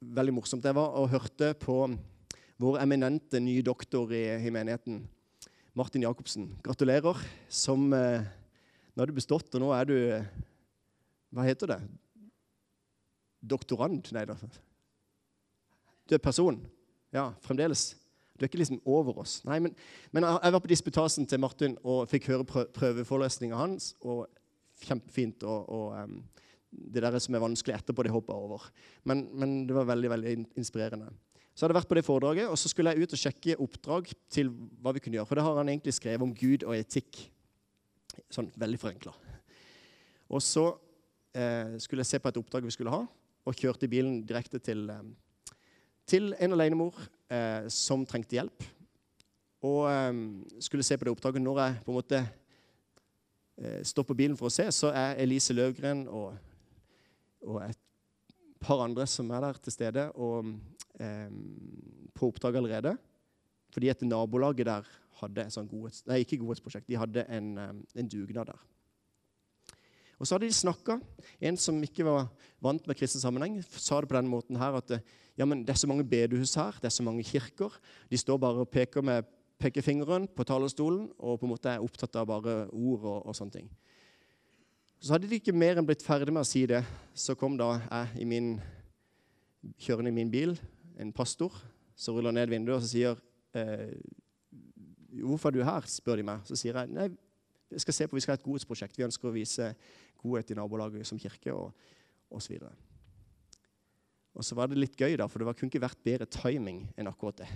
veldig 0.00 0.34
morsomt. 0.36 0.64
Jeg 0.64 0.76
var 0.76 0.96
og 1.00 1.12
hørte 1.12 1.54
på 1.60 1.78
vår 2.60 2.80
eminente 2.82 3.40
nye 3.40 3.62
doktor 3.64 4.12
i, 4.12 4.24
i 4.36 4.52
menigheten, 4.52 5.00
Martin 5.76 6.04
Jacobsen. 6.04 6.50
Gratulerer. 6.64 7.20
Som 7.48 7.92
eh, 7.96 8.26
Nå 8.90 9.00
har 9.04 9.08
du 9.08 9.16
bestått, 9.16 9.54
og 9.54 9.62
nå 9.62 9.70
er 9.72 9.86
du 9.88 9.96
Hva 11.30 11.46
heter 11.46 11.74
det? 11.74 11.80
Doktorand? 13.40 14.10
Nei 14.12 14.26
da. 14.28 14.36
Du 16.08 16.16
er 16.16 16.22
person. 16.22 16.58
Ja, 17.14 17.30
fremdeles. 17.44 17.94
Du 18.34 18.44
er 18.44 18.50
ikke 18.50 18.60
liksom 18.62 18.80
over 18.88 19.20
oss. 19.20 19.40
Nei, 19.44 19.58
men, 19.62 19.74
men 20.16 20.24
jeg 20.24 20.54
var 20.54 20.62
på 20.64 20.70
disputasen 20.70 21.26
til 21.28 21.42
Martin 21.42 21.76
og 21.84 22.06
fikk 22.10 22.30
høre 22.32 22.66
prøveforelesninga 22.74 23.58
hans. 23.58 23.92
og 24.00 24.26
Kjempefint. 24.80 25.44
Og, 25.44 25.66
og 25.68 25.96
um, 26.00 26.22
det 26.70 27.02
der 27.04 27.18
som 27.20 27.36
er 27.36 27.42
vanskelig 27.44 27.76
etterpå, 27.76 28.06
det 28.06 28.14
hoppa 28.14 28.32
over. 28.32 28.64
Men, 29.04 29.26
men, 29.36 29.58
det 29.68 29.76
var 29.76 29.90
veldig 29.90 30.10
veldig 30.14 30.32
inspirerende. 30.56 31.10
Så 31.52 31.66
hadde 31.66 31.74
jeg 31.74 31.80
vært 31.82 31.90
på 31.90 31.98
det 31.98 32.06
foredraget, 32.06 32.48
og 32.48 32.56
så 32.56 32.70
skulle 32.72 32.94
jeg 32.94 33.04
ut 33.04 33.14
og 33.14 33.20
sjekke 33.20 33.58
oppdrag 33.60 34.12
til 34.32 34.48
hva 34.80 34.94
vi 34.96 35.02
kunne 35.04 35.18
gjøre. 35.18 35.28
For 35.28 35.36
det 35.36 35.44
har 35.44 35.58
han 35.60 35.68
egentlig 35.68 35.94
skrevet 35.98 36.24
om 36.24 36.32
Gud 36.32 36.64
og 36.64 36.78
etikk. 36.78 37.20
Sånn 38.32 38.48
veldig 38.56 38.80
forenkla. 38.80 39.12
Og 40.30 40.40
så 40.40 40.70
skulle 41.30 42.02
jeg 42.02 42.08
se 42.10 42.18
på 42.18 42.28
et 42.28 42.38
oppdrag 42.40 42.64
vi 42.66 42.72
skulle 42.74 42.90
ha, 42.90 43.04
og 43.46 43.54
kjørte 43.54 43.88
bilen 43.88 44.16
direkte 44.26 44.58
til 44.58 44.88
eh, 44.90 45.04
til 46.10 46.34
en 46.42 46.54
alenemor 46.56 46.96
eh, 47.30 47.66
som 47.70 48.04
trengte 48.08 48.38
hjelp. 48.38 48.64
Og 49.66 49.84
eh, 49.90 50.22
skulle 50.64 50.86
se 50.86 50.98
på 50.98 51.06
det 51.06 51.14
oppdraget. 51.14 51.42
Når 51.44 51.60
jeg 51.62 51.82
på 51.84 51.92
en 51.92 51.98
måte 51.98 52.22
eh, 53.58 53.82
står 53.86 54.08
på 54.08 54.16
bilen 54.18 54.38
for 54.38 54.50
å 54.50 54.54
se, 54.54 54.66
så 54.74 54.92
er 54.96 55.20
Elise 55.22 55.54
Løvgren 55.56 56.06
og, 56.08 56.34
og, 57.44 57.60
et 57.68 57.78
par 58.60 58.82
andre 58.84 59.06
som 59.08 59.30
er 59.32 59.46
der 59.46 59.60
til 59.64 59.76
stede 59.76 60.08
og, 60.20 60.50
eh, 61.00 61.28
på 62.16 62.32
oppdrag 62.32 62.58
allerede. 62.60 62.96
Fordi 63.70 63.92
at 63.92 64.02
nabolaget 64.02 64.66
der 64.66 64.90
hadde 65.20 65.44
en 65.44 65.52
sånn 65.52 65.68
godhets, 65.70 66.02
nei, 66.08 66.22
ikke 66.24 66.40
godhetsprosjekt, 66.40 66.88
de 66.90 66.98
hadde 66.98 67.26
en, 67.30 67.52
eh, 67.60 67.72
en 68.02 68.10
dugnad 68.10 68.50
der. 68.50 68.68
Og 70.20 70.28
så 70.28 70.36
hadde 70.36 70.50
de 70.50 70.54
snakka. 70.54 70.98
En 71.40 71.56
som 71.56 71.78
ikke 71.82 72.04
var 72.04 72.28
vant 72.60 72.86
med 72.86 72.98
kristen 72.98 73.22
sammenheng, 73.22 73.58
sa 73.64 74.02
det 74.02 74.10
på 74.10 74.18
den 74.18 74.28
måten 74.28 74.58
her 74.60 74.76
at 74.76 74.98
ja, 75.38 75.46
men 75.48 75.62
det 75.64 75.72
er 75.72 75.80
så 75.80 75.88
mange 75.88 76.04
bedehus 76.04 76.52
her, 76.60 76.76
det 76.76 76.90
er 76.90 76.92
så 76.92 77.04
mange 77.06 77.24
kirker. 77.24 77.72
De 78.10 78.18
står 78.20 78.36
bare 78.42 78.60
og 78.60 78.68
peker 78.68 79.00
med 79.00 79.24
pekefingeren 79.60 80.26
på 80.28 80.44
talerstolen 80.44 81.06
og 81.18 81.38
på 81.40 81.48
en 81.48 81.54
måte 81.54 81.72
er 81.72 81.84
opptatt 81.84 82.16
av 82.20 82.28
bare 82.28 82.66
ord 82.68 83.06
og, 83.06 83.26
og 83.30 83.36
sånne 83.36 83.56
ting. 83.56 83.70
Så 85.00 85.14
hadde 85.14 85.30
de 85.30 85.38
ikke 85.40 85.56
mer 85.56 85.80
enn 85.80 85.88
blitt 85.88 86.04
ferdig 86.04 86.32
med 86.32 86.44
å 86.44 86.48
si 86.48 86.66
det, 86.68 86.82
så 87.16 87.32
kom 87.38 87.56
da 87.56 87.72
jeg 87.78 88.20
i 88.20 88.28
min, 88.28 88.50
kjørende 89.80 90.12
i 90.12 90.16
min 90.18 90.32
bil, 90.32 90.52
en 91.00 91.12
pastor, 91.16 91.54
som 91.96 92.16
ruller 92.16 92.36
ned 92.36 92.52
vinduet 92.52 92.76
og 92.76 92.84
så 92.84 92.92
sier 92.92 93.16
eh, 93.56 93.96
'Hvorfor 95.10 95.48
er 95.48 95.52
du 95.56 95.64
her?' 95.64 95.88
spør 95.88 96.20
de 96.20 96.22
meg. 96.22 96.44
Så 96.44 96.56
sier 96.56 96.76
jeg 96.76 96.92
nei, 96.92 97.08
jeg 97.70 97.80
skal 97.80 97.94
se 97.94 98.06
på, 98.06 98.16
vi 98.16 98.20
skal 98.20 98.32
ha 98.32 98.38
et 98.38 98.44
godhetsprosjekt. 98.44 98.98
Vi 98.98 99.06
ønsker 99.06 99.28
å 99.28 99.34
vise 99.34 99.74
godhet 100.20 100.52
i 100.52 100.58
nabolaget 100.58 101.08
som 101.08 101.20
kirke 101.20 101.52
og 101.54 101.72
osv. 102.30 102.56
Og 104.30 104.46
så 104.46 104.54
var 104.54 104.70
det 104.70 104.78
litt 104.78 104.94
gøy, 104.94 105.16
da, 105.18 105.26
for 105.26 105.42
det 105.42 105.56
kunne 105.58 105.72
ikke 105.72 105.82
vært 105.82 106.02
bedre 106.06 106.26
timing 106.30 106.84
enn 106.94 107.10
akkurat 107.10 107.42
det. 107.42 107.48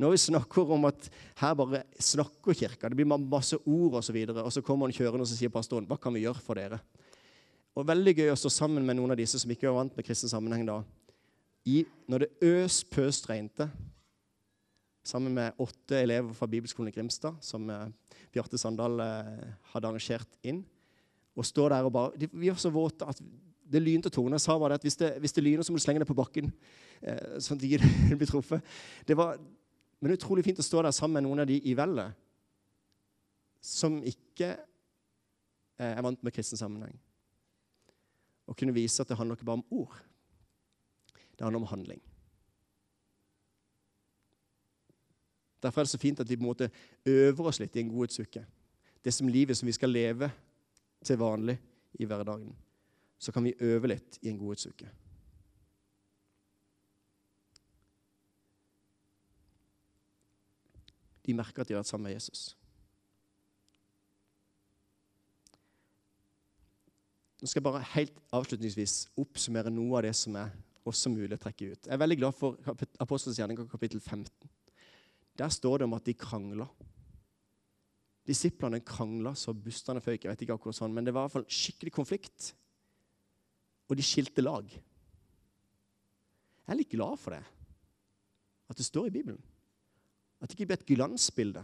Når 0.00 0.14
vi 0.14 0.20
snakker 0.24 0.72
om 0.72 0.88
at 0.88 1.10
her 1.42 1.56
bare 1.58 1.82
snakker 2.00 2.56
kirka, 2.56 2.88
det 2.88 2.96
blir 2.96 3.08
masse 3.10 3.58
ord 3.60 3.98
osv., 3.98 3.98
og, 3.98 4.06
så 4.06 4.14
videre, 4.16 4.44
og 4.46 4.54
så 4.54 4.62
kommer 4.64 4.88
han 4.88 4.96
kjørende 4.96 5.26
og 5.26 5.30
så 5.30 5.36
sier 5.36 5.52
pastoren 5.52 5.88
hva 5.88 5.98
kan 6.00 6.16
vi 6.16 6.24
gjøre 6.24 6.42
for 6.42 6.58
dere? 6.58 6.80
Og 7.76 7.84
Veldig 7.84 8.14
gøy 8.16 8.32
å 8.32 8.38
stå 8.40 8.50
sammen 8.54 8.86
med 8.88 8.96
noen 8.96 9.12
av 9.12 9.20
disse 9.20 9.38
som 9.42 9.52
ikke 9.52 9.68
var 9.68 9.82
vant 9.82 9.98
med 9.98 10.06
kristen 10.06 10.32
sammenheng 10.32 10.64
da. 10.64 10.80
I, 11.68 11.82
når 12.08 12.24
det 12.24 12.48
øs 12.48 12.80
pøst 12.88 13.28
regnte, 13.28 13.68
sammen 15.06 15.34
med 15.36 15.60
åtte 15.62 16.00
elever 16.00 16.32
fra 16.34 16.48
Bibelskolen 16.50 16.88
i 16.90 16.94
Grimstad, 16.94 17.36
som 17.44 17.68
eh, 17.70 17.90
Bjarte 18.34 18.58
Sandal 18.58 19.02
eh, 19.04 19.52
hadde 19.74 19.90
arrangert 19.90 20.40
inn, 20.46 20.64
og 21.36 21.44
står 21.44 21.74
der 21.74 21.86
og 21.86 21.92
bare 21.92 22.16
de, 22.16 22.28
Vi 22.32 22.48
var 22.48 22.58
så 22.60 22.72
våte 22.72 23.06
at 23.06 23.20
det 23.66 23.82
lynte 23.82 24.10
Jeg 24.10 24.40
sa 24.40 24.58
bare 24.58 24.74
at 24.74 24.82
hvis 24.82 24.96
det, 24.96 25.16
hvis 25.18 25.32
det 25.32 25.42
lyner, 25.44 25.62
så 25.62 25.72
må 25.72 25.76
du 25.76 25.82
slenge 25.82 25.98
det 25.98 26.06
på 26.06 26.14
bakken. 26.14 26.52
Eh, 27.02 27.38
sånn 27.42 27.58
at 27.58 27.62
de 27.62 27.78
blir 28.16 28.26
truffet. 28.26 28.62
Det 29.06 29.16
var 29.16 29.38
men 30.00 30.12
utrolig 30.12 30.44
fint 30.44 30.58
å 30.60 30.64
stå 30.64 30.82
der 30.84 30.94
sammen 30.94 31.18
med 31.18 31.26
noen 31.26 31.42
av 31.42 31.48
de 31.48 31.56
i 31.64 31.74
vellet 31.76 32.16
som 33.64 33.96
ikke 34.06 34.52
eh, 34.52 35.92
er 35.92 36.02
vant 36.04 36.20
med 36.22 36.34
kristen 36.34 36.60
sammenheng. 36.60 36.94
Og 38.46 38.56
kunne 38.58 38.76
vise 38.76 39.02
at 39.02 39.08
det 39.10 39.16
handler 39.18 39.38
ikke 39.38 39.48
bare 39.48 39.62
om 39.62 39.80
ord. 39.80 39.96
Det 41.34 41.42
handler 41.42 41.64
om 41.64 41.70
handling. 41.72 42.02
Derfor 45.64 45.80
er 45.80 45.88
det 45.88 45.94
så 45.96 45.98
fint 45.98 46.20
at 46.20 46.28
vi 46.28 46.36
på 46.36 46.44
en 46.44 46.52
måte 46.52 46.70
øver 47.08 47.48
oss 47.50 47.58
litt 47.58 47.74
i 47.74 47.82
en 47.82 47.90
godhetsuke. 47.90 48.44
Det 49.02 49.14
som 49.14 49.28
livet 49.28 49.58
som 49.58 49.66
vi 49.66 49.74
skal 49.74 49.90
leve 49.90 50.30
til 51.06 51.20
vanlig 51.20 51.56
i 52.00 52.08
hverdagen 52.08 52.54
så 53.18 53.32
kan 53.32 53.44
vi 53.44 53.56
øve 53.64 53.88
litt 53.88 54.18
i 54.22 54.28
en 54.28 54.38
godhetsuke. 54.38 54.88
De 61.26 61.34
merker 61.34 61.62
at 61.62 61.68
de 61.68 61.74
har 61.74 61.80
vært 61.80 61.90
sammen 61.90 62.06
med 62.06 62.14
Jesus. 62.14 62.52
Nå 67.40 67.48
skal 67.48 67.60
jeg 67.60 67.66
bare 67.66 67.88
helt 67.96 68.20
avslutningsvis 68.36 68.94
oppsummere 69.20 69.72
noe 69.72 69.98
av 69.98 70.06
det 70.06 70.14
som 70.16 70.36
er 70.38 70.54
også 70.86 71.10
mulig 71.10 71.34
å 71.36 71.42
trekke 71.42 71.72
ut. 71.72 71.88
Jeg 71.88 71.94
er 71.96 72.00
veldig 72.00 72.18
glad 72.20 72.36
for 72.36 72.60
Apostelens 73.02 73.40
gjerning 73.40 73.58
kapittel 73.68 74.00
15. 74.00 74.30
Der 75.36 75.52
står 75.52 75.78
det 75.78 75.88
om 75.88 75.96
at 75.98 76.06
de 76.06 76.14
krangla. 76.16 76.68
Disiplene 78.26 78.82
krangla 78.82 79.34
så 79.38 79.54
bustene 79.54 80.02
føyk. 80.02 80.24
Jeg 80.24 80.32
vet 80.32 80.46
ikke 80.46 80.56
akkurat 80.56 80.78
sånn, 80.78 80.94
men 80.94 81.06
det 81.06 81.14
var 81.14 81.24
i 81.24 81.28
hvert 81.28 81.36
fall 81.38 81.50
skikkelig 81.58 81.92
konflikt 81.94 82.52
og 83.86 83.94
de 83.98 84.02
skilte 84.02 84.42
lag. 84.42 84.66
Jeg 86.66 86.74
er 86.74 86.80
litt 86.80 86.90
glad 86.90 87.20
for 87.22 87.36
det, 87.36 87.44
at 88.66 88.78
det 88.78 88.86
står 88.86 89.06
i 89.06 89.14
Bibelen. 89.14 89.38
At 90.42 90.50
det 90.50 90.56
ikke 90.56 90.72
blir 90.72 90.80
et 90.80 90.88
glansbilde, 90.90 91.62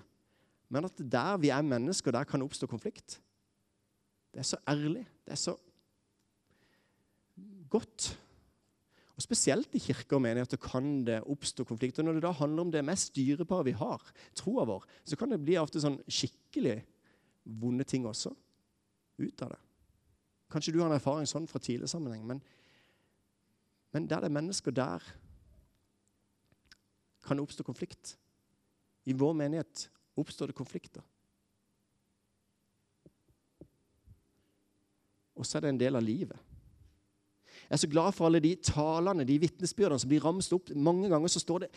men 0.73 0.87
at 0.87 1.03
der 1.03 1.41
vi 1.43 1.51
er 1.53 1.67
mennesker, 1.67 2.15
der 2.15 2.25
kan 2.29 2.41
det 2.41 2.47
oppstå 2.47 2.69
konflikt. 2.71 3.19
Det 4.33 4.41
er 4.41 4.49
så 4.49 4.57
ærlig. 4.71 5.03
Det 5.27 5.35
er 5.35 5.41
så 5.41 5.57
godt. 7.69 8.13
Og 9.23 9.29
Spesielt 9.29 9.75
i 9.79 9.79
kirker 9.79 10.19
og 10.19 10.25
menigheter 10.25 10.59
kan 10.59 11.05
det 11.07 11.21
oppstå 11.31 11.63
konflikter. 11.69 12.03
Når 12.03 12.17
det 12.17 12.25
da 12.25 12.33
handler 12.35 12.65
om 12.65 12.71
det 12.75 12.83
mest 12.83 13.15
dyrebare 13.15 13.69
vi 13.69 13.75
har, 13.79 14.03
troa 14.35 14.65
vår, 14.67 14.83
så 15.07 15.15
kan 15.17 15.31
det 15.31 15.39
bli 15.45 15.55
ofte 15.61 15.79
sånn 15.79 16.01
skikkelig 16.11 16.81
vonde 17.63 17.87
ting 17.87 18.03
også 18.09 18.33
ut 19.23 19.45
av 19.47 19.55
det. 19.55 19.61
Kanskje 20.51 20.75
du 20.75 20.81
har 20.83 20.91
en 20.91 20.97
erfaring 20.99 21.31
sånn 21.31 21.47
fra 21.47 21.63
tidlig 21.63 21.87
sammenheng, 21.93 22.27
men, 22.27 22.43
men 23.95 24.11
der 24.11 24.25
det 24.25 24.33
er 24.33 24.37
mennesker 24.41 24.75
der, 24.75 25.07
kan 27.23 27.39
det 27.39 27.47
oppstå 27.47 27.63
konflikt. 27.63 28.17
I 29.07 29.15
vår 29.15 29.39
menighet 29.39 29.87
oppstår 30.19 30.51
det 30.51 30.59
konflikter. 30.59 31.07
Og 35.39 35.47
så 35.47 35.61
er 35.61 35.69
det 35.69 35.77
en 35.77 35.85
del 35.87 36.03
av 36.03 36.03
livet. 36.03 36.52
Jeg 37.73 37.79
er 37.79 37.87
så 37.87 37.89
glad 37.89 38.13
for 38.13 38.29
alle 38.29 38.41
de 38.45 38.51
talene, 38.61 39.25
de 39.25 39.39
vitnesbyrdene 39.41 39.97
som 40.03 40.11
blir 40.11 40.21
ramset 40.21 40.53
opp. 40.53 40.75
Mange 40.77 41.09
ganger 41.09 41.31
så 41.33 41.41
står 41.41 41.63
det 41.63 41.69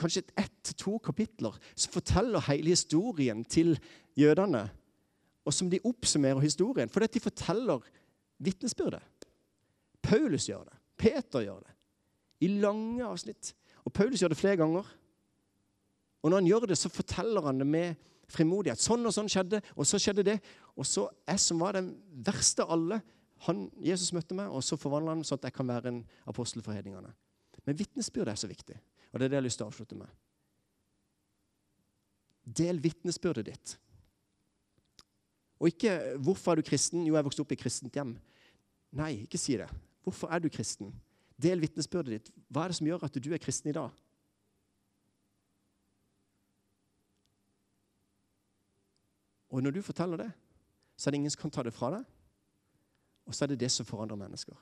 kanskje 0.00 0.22
ett 0.32 0.54
til 0.64 0.76
to 0.80 0.94
kapitler 1.04 1.58
som 1.74 1.92
forteller 1.92 2.40
hele 2.46 2.72
historien 2.72 3.42
til 3.44 3.74
jødene, 4.16 4.62
og 5.44 5.52
som 5.52 5.68
de 5.68 5.82
oppsummerer 5.84 6.40
historien. 6.40 6.88
For 6.88 7.04
de 7.04 7.20
forteller 7.20 7.84
vitnesbyrdet. 8.48 9.02
Paulus 10.00 10.48
gjør 10.48 10.64
det. 10.70 10.78
Peter 10.96 11.44
gjør 11.44 11.60
det. 11.66 11.74
I 12.40 12.48
lange 12.64 13.04
avsnitt. 13.04 13.52
Og 13.84 13.92
Paulus 13.92 14.22
gjør 14.24 14.32
det 14.32 14.40
flere 14.40 14.56
ganger. 14.56 14.88
Og 16.22 16.32
når 16.32 16.40
han 16.40 16.48
gjør 16.48 16.66
det, 16.70 16.78
så 16.80 16.88
forteller 16.88 17.44
han 17.44 17.60
det 17.60 17.68
med 17.68 18.08
frimodighet. 18.32 18.80
Sånn 18.80 19.04
og 19.04 19.12
sånn 19.12 19.28
skjedde, 19.28 19.60
og 19.76 19.84
så 19.84 20.00
skjedde 20.00 20.24
det. 20.32 20.38
Og 20.80 20.88
så 20.88 21.04
jeg 21.28 21.44
som 21.44 21.60
var 21.60 21.76
den 21.76 21.92
verste 22.24 22.64
av 22.64 22.72
alle, 22.78 23.02
han, 23.44 23.66
Jesus 23.84 24.12
møtte 24.16 24.36
meg, 24.36 24.48
og 24.48 24.64
så 24.64 24.78
forvandla 24.80 25.12
han 25.12 25.24
sånn 25.26 25.40
at 25.40 25.50
jeg 25.50 25.56
kan 25.56 25.68
være 25.68 25.92
en 25.92 26.04
apostel 26.30 26.64
for 26.64 26.76
hedningene. 26.76 27.12
Men 27.66 27.78
vitnesbyrd 27.78 28.30
er 28.32 28.38
så 28.38 28.48
viktig, 28.48 28.76
og 29.12 29.18
det 29.18 29.26
er 29.26 29.28
det 29.28 29.36
jeg 29.36 29.42
har 29.42 29.46
lyst 29.46 29.60
til 29.60 29.66
å 29.66 29.72
avslutte 29.72 29.98
med. 29.98 30.12
Del 32.46 32.80
vitnesbyrdet 32.80 33.46
ditt. 33.46 33.76
Og 35.58 35.68
ikke 35.68 36.16
'Hvorfor 36.20 36.52
er 36.52 36.56
du 36.56 36.62
kristen?' 36.62 37.06
Jo, 37.06 37.14
jeg 37.14 37.24
vokste 37.24 37.40
opp 37.40 37.52
i 37.52 37.56
kristent 37.56 37.94
hjem. 37.94 38.18
Nei, 38.92 39.26
ikke 39.26 39.38
si 39.38 39.56
det. 39.56 39.68
Hvorfor 40.04 40.28
er 40.30 40.38
du 40.38 40.48
kristen? 40.48 40.92
Del 41.36 41.60
vitnesbyrdet 41.60 42.12
ditt. 42.12 42.30
Hva 42.48 42.64
er 42.64 42.68
det 42.68 42.76
som 42.76 42.86
gjør 42.86 43.04
at 43.04 43.12
du 43.12 43.32
er 43.32 43.38
kristen 43.38 43.70
i 43.70 43.72
dag? 43.72 43.90
Og 49.50 49.62
når 49.62 49.70
du 49.70 49.82
forteller 49.82 50.16
det, 50.16 50.32
så 50.96 51.08
er 51.08 51.10
det 51.10 51.18
ingen 51.20 51.30
som 51.30 51.40
kan 51.40 51.50
ta 51.50 51.62
det 51.62 51.74
fra 51.74 51.90
deg. 51.90 52.04
Og 53.26 53.34
så 53.34 53.44
er 53.44 53.52
det 53.52 53.60
det 53.60 53.70
som 53.70 53.86
forandrer 53.86 54.16
mennesker. 54.16 54.56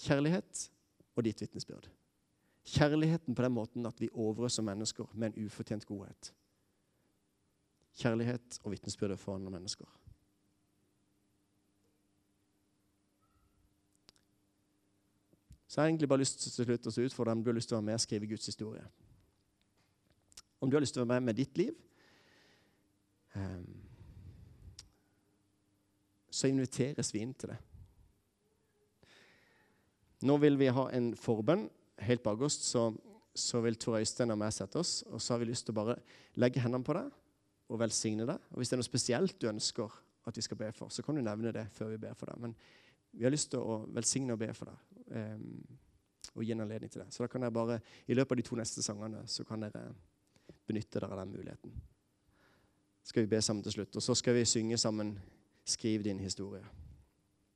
Kjærlighet 0.00 0.70
og 1.16 1.24
ditt 1.24 1.40
vitnesbyrd. 1.40 1.90
Kjærligheten 2.64 3.34
på 3.34 3.42
den 3.42 3.52
måten 3.52 3.86
at 3.86 4.00
vi 4.00 4.10
overøser 4.12 4.62
mennesker 4.62 5.08
med 5.14 5.32
en 5.32 5.46
ufortjent 5.46 5.86
godhet. 5.86 6.32
Kjærlighet 8.00 8.60
og 8.62 8.70
vitnesbyrd 8.70 9.16
for 9.16 9.34
andre 9.34 9.50
mennesker. 9.50 9.86
Så 15.70 15.78
jeg 15.78 15.84
har 15.84 15.88
egentlig 15.88 16.08
bare 16.08 16.18
lyst 16.18 16.40
til 16.42 16.50
slutt 16.50 16.86
å 16.90 17.02
utfordre 17.06 17.32
om 17.36 17.42
du 17.44 17.52
har 17.52 17.54
lyst 17.54 17.70
til 17.70 17.76
å 17.76 17.78
være 17.78 17.86
med 17.92 17.94
og 17.94 18.02
skrive 18.02 18.26
Guds 18.26 18.46
historie. 18.50 18.82
Om 20.58 20.70
du 20.70 20.74
har 20.74 20.82
lyst 20.82 20.96
til 20.96 21.04
å 21.04 21.06
være 21.06 21.20
med 21.20 21.30
med 21.30 21.38
ditt 21.38 21.58
liv, 21.60 21.76
ehm, 23.38 23.69
så 26.40 26.48
inviteres 26.48 27.12
vi 27.14 27.22
inn 27.24 27.34
til 27.36 27.52
det. 27.52 27.58
Nå 30.28 30.36
vil 30.40 30.58
vi 30.60 30.68
ha 30.72 30.88
en 30.92 31.12
forbønn. 31.16 31.68
Helt 32.00 32.22
på 32.24 32.32
august 32.32 32.66
så, 32.68 32.90
så 33.36 33.60
vil 33.64 33.76
Tor 33.80 33.98
Øystein 34.00 34.32
og 34.32 34.40
meg 34.40 34.52
sette 34.56 34.80
oss, 34.80 35.00
og 35.08 35.20
så 35.20 35.34
har 35.34 35.42
vi 35.42 35.50
lyst 35.50 35.66
til 35.68 35.74
å 35.74 35.80
bare 35.80 35.96
legge 36.40 36.62
hendene 36.64 36.84
på 36.84 36.96
deg 36.96 37.10
og 37.70 37.80
velsigne 37.80 38.26
deg. 38.28 38.48
Og 38.52 38.60
Hvis 38.60 38.72
det 38.72 38.76
er 38.76 38.82
noe 38.82 38.88
spesielt 38.88 39.36
du 39.40 39.48
ønsker 39.50 39.98
at 40.28 40.36
vi 40.36 40.44
skal 40.44 40.58
be 40.60 40.70
for, 40.76 40.92
så 40.92 41.04
kan 41.04 41.16
du 41.16 41.24
nevne 41.24 41.52
det 41.54 41.66
før 41.76 41.94
vi 41.94 42.00
ber 42.02 42.16
for 42.18 42.32
deg. 42.32 42.40
Men 42.42 42.56
vi 43.12 43.24
har 43.24 43.32
lyst 43.32 43.52
til 43.52 43.62
å 43.62 43.82
velsigne 43.94 44.36
og 44.36 44.42
be 44.42 44.50
for 44.56 44.70
deg 44.70 45.14
um, 45.16 45.78
og 46.36 46.44
gi 46.44 46.52
en 46.54 46.62
anledning 46.62 46.92
til 46.92 47.02
det. 47.02 47.08
Så 47.14 47.24
da 47.24 47.30
kan 47.30 47.42
dere 47.42 47.54
bare, 47.54 47.80
i 48.06 48.14
løpet 48.14 48.36
av 48.36 48.38
de 48.38 48.46
to 48.46 48.58
neste 48.58 48.84
sangene 48.84 49.24
så 49.30 49.44
kan 49.48 49.64
dere 49.64 49.88
benytte 50.68 51.00
dere 51.00 51.10
av 51.10 51.22
den 51.24 51.32
muligheten. 51.34 51.72
Så 53.02 53.12
skal 53.12 53.24
vi 53.24 53.32
be 53.32 53.40
sammen 53.42 53.64
til 53.64 53.74
slutt, 53.78 53.96
og 53.96 54.04
så 54.04 54.14
skal 54.18 54.36
vi 54.36 54.44
synge 54.46 54.78
sammen 54.78 55.16
'Skriv 55.66 56.02
din 56.02 56.20
historie'. 56.20 56.89